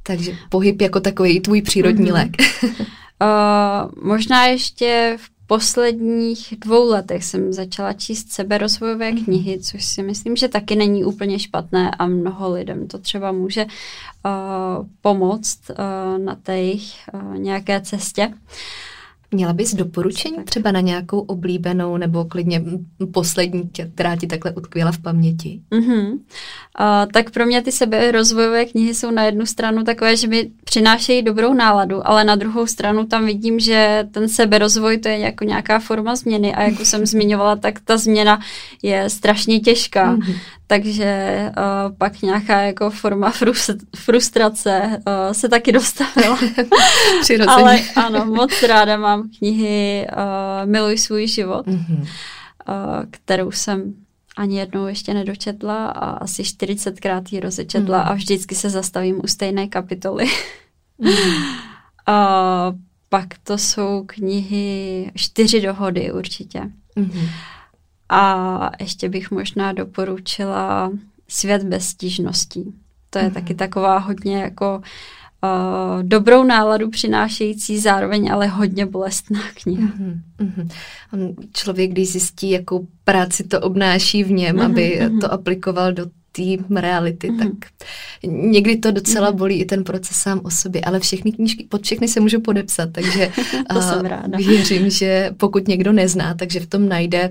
[0.02, 2.12] Takže pohyb jako takový tvůj přírodní mm-hmm.
[2.12, 2.36] lék.
[2.62, 9.24] uh, možná ještě v posledních dvou letech jsem začala číst seberozvojové mhm.
[9.24, 13.64] knihy, což si myslím, že taky není úplně špatné a mnoho lidem to třeba může
[13.64, 18.26] uh, pomoct uh, na té uh, nějaké cestě.
[18.26, 18.34] Uh,
[19.32, 22.64] Měla bys doporučení třeba na nějakou oblíbenou nebo klidně
[23.12, 25.60] poslední, která ti takhle utkvěla v paměti?
[25.70, 26.12] Mm-hmm.
[26.12, 30.50] Uh, tak pro mě ty sebe rozvojové knihy jsou na jednu stranu takové, že mi
[30.64, 35.44] přinášejí dobrou náladu, ale na druhou stranu tam vidím, že ten seberozvoj to je jako
[35.44, 38.40] nějaká forma změny a jak už jsem zmiňovala, tak ta změna
[38.82, 40.16] je strašně těžká.
[40.16, 40.34] Mm-hmm
[40.72, 43.32] takže uh, pak nějaká jako forma
[43.96, 46.38] frustrace uh, se taky dostavila.
[47.48, 52.00] Ale ano, moc ráda mám knihy uh, Miluj svůj život, mm-hmm.
[52.00, 52.06] uh,
[53.10, 53.94] kterou jsem
[54.36, 58.08] ani jednou ještě nedočetla a asi 40krát ji rozečetla mm.
[58.08, 60.24] a vždycky se zastavím u stejné kapitoly.
[60.98, 61.10] mm.
[61.10, 61.14] uh,
[63.08, 66.60] pak to jsou knihy Čtyři dohody určitě.
[66.96, 67.28] Mm.
[68.14, 70.90] A ještě bych možná doporučila
[71.28, 72.74] Svět bez stížností.
[73.10, 73.32] To je mm-hmm.
[73.32, 74.82] taky taková hodně jako
[75.44, 79.88] uh, dobrou náladu přinášející, zároveň ale hodně bolestná kniha.
[80.38, 80.68] Mm-hmm.
[81.12, 84.64] On člověk, když zjistí, jakou práci to obnáší v něm, mm-hmm.
[84.64, 85.20] aby mm-hmm.
[85.20, 87.38] to aplikoval do té reality, mm.
[87.38, 87.48] tak
[88.26, 89.38] někdy to docela mhm.
[89.38, 92.88] bolí i ten proces sám o sobě, ale všechny knížky, pod všechny se můžu podepsat,
[92.92, 93.32] takže
[93.72, 94.38] to uh, jsem ráda.
[94.38, 97.30] věřím, že pokud někdo nezná, takže v tom najde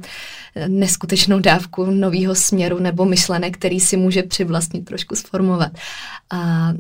[0.68, 5.72] neskutečnou dávku nového směru nebo myšlenek, který si může přivlastnit trošku sformovat.
[6.32, 6.74] A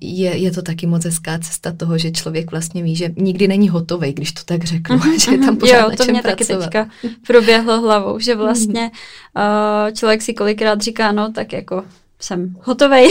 [0.00, 3.68] je, je to taky moc hezká cesta toho, že člověk vlastně ví, že nikdy není
[3.68, 5.20] hotový, když to tak řeknu, mm-hmm.
[5.24, 6.58] že je tam pořád jo, to mě pracovat.
[6.58, 6.88] taky teďka
[7.26, 8.90] proběhlo hlavou, že vlastně
[9.36, 11.84] uh, člověk si kolikrát říká, no tak jako
[12.20, 13.08] jsem hotovej,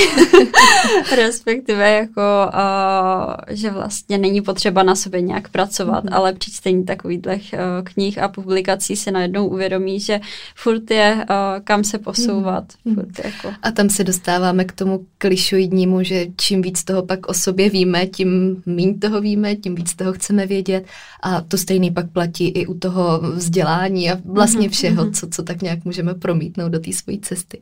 [1.15, 2.21] respektive jako,
[2.53, 6.15] uh, že vlastně není potřeba na sobě nějak pracovat, mm-hmm.
[6.15, 10.19] ale při čtení takových uh, knih a publikací se najednou uvědomí, že
[10.55, 11.25] furt je uh,
[11.63, 12.63] kam se posouvat.
[12.85, 12.95] Mm-hmm.
[12.95, 13.53] Furt jako.
[13.61, 18.07] A tam se dostáváme k tomu klišoidnímu, že čím víc toho pak o sobě víme,
[18.07, 20.85] tím méně toho víme, tím víc toho chceme vědět
[21.23, 24.71] a to stejný pak platí i u toho vzdělání a vlastně mm-hmm.
[24.71, 27.61] všeho, co, co tak nějak můžeme promítnout do té své cesty.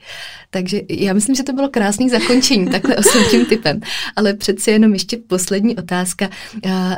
[0.49, 3.79] Takže já myslím, myslím, že to bylo krásný zakončení takhle osobním typem.
[4.15, 6.29] Ale přeci jenom ještě poslední otázka.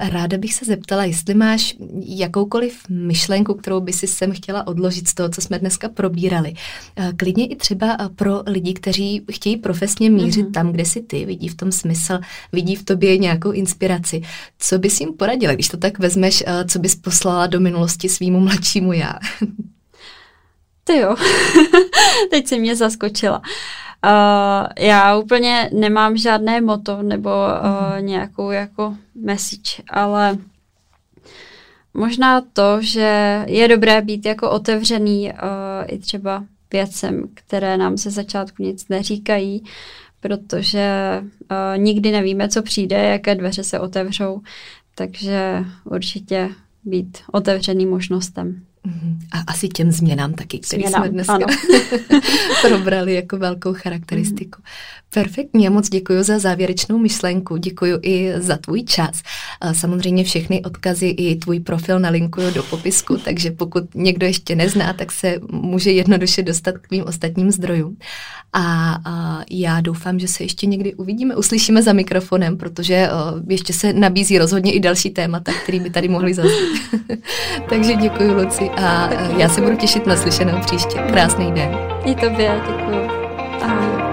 [0.01, 1.75] Ráda bych se zeptala, jestli máš
[2.05, 6.53] jakoukoliv myšlenku, kterou by si sem chtěla odložit z toho, co jsme dneska probírali.
[7.17, 10.51] Klidně i třeba pro lidi, kteří chtějí profesně mířit mm-hmm.
[10.51, 12.19] tam, kde si ty, vidí v tom smysl,
[12.51, 14.21] vidí v tobě nějakou inspiraci.
[14.59, 18.93] Co bys jim poradila, když to tak vezmeš, co bys poslala do minulosti svýmu mladšímu
[18.93, 19.13] já?
[20.83, 21.15] Ty jo,
[22.31, 23.41] teď se mě zaskočila.
[24.05, 30.37] Uh, já úplně nemám žádné moto nebo uh, nějakou jako message, ale
[31.93, 35.39] možná to, že je dobré být jako otevřený uh,
[35.87, 39.63] i třeba věcem, které nám se začátku nic neříkají,
[40.19, 40.89] protože
[41.21, 44.41] uh, nikdy nevíme, co přijde, jaké dveře se otevřou,
[44.95, 46.49] takže určitě
[46.83, 48.61] být otevřený možnostem.
[48.85, 49.19] Mhm.
[49.31, 51.39] A asi těm změnám taky, které jsme dneska
[52.67, 54.61] probrali jako velkou charakteristiku.
[54.61, 54.95] Mm.
[55.15, 59.21] Perfektně, moc děkuji za závěrečnou myšlenku, děkuji i za tvůj čas.
[59.71, 65.11] Samozřejmě všechny odkazy i tvůj profil nalinkuju do popisku, takže pokud někdo ještě nezná, tak
[65.11, 67.97] se může jednoduše dostat k tvým ostatním zdrojům.
[68.53, 73.09] A, a já doufám, že se ještě někdy uvidíme, uslyšíme za mikrofonem, protože
[73.49, 76.81] ještě se nabízí rozhodně i další témata, které by tady mohly zaznít.
[77.69, 80.99] takže děkuji, Luci, a já se budu těšit na slyšenou příště.
[80.99, 81.77] Krásný den.
[82.05, 83.09] I tobě, děkuji.
[83.61, 84.05] Ahoj.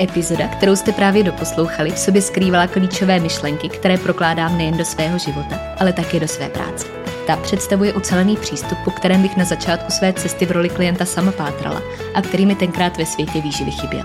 [0.00, 5.18] Epizoda, kterou jste právě doposlouchali, v sobě skrývala klíčové myšlenky, které prokládám nejen do svého
[5.18, 6.86] života, ale také do své práce.
[7.26, 11.32] Ta představuje ucelený přístup, po kterém bych na začátku své cesty v roli klienta sama
[11.32, 11.82] pátrala
[12.14, 14.04] a který mi tenkrát ve světě výživy chyběl.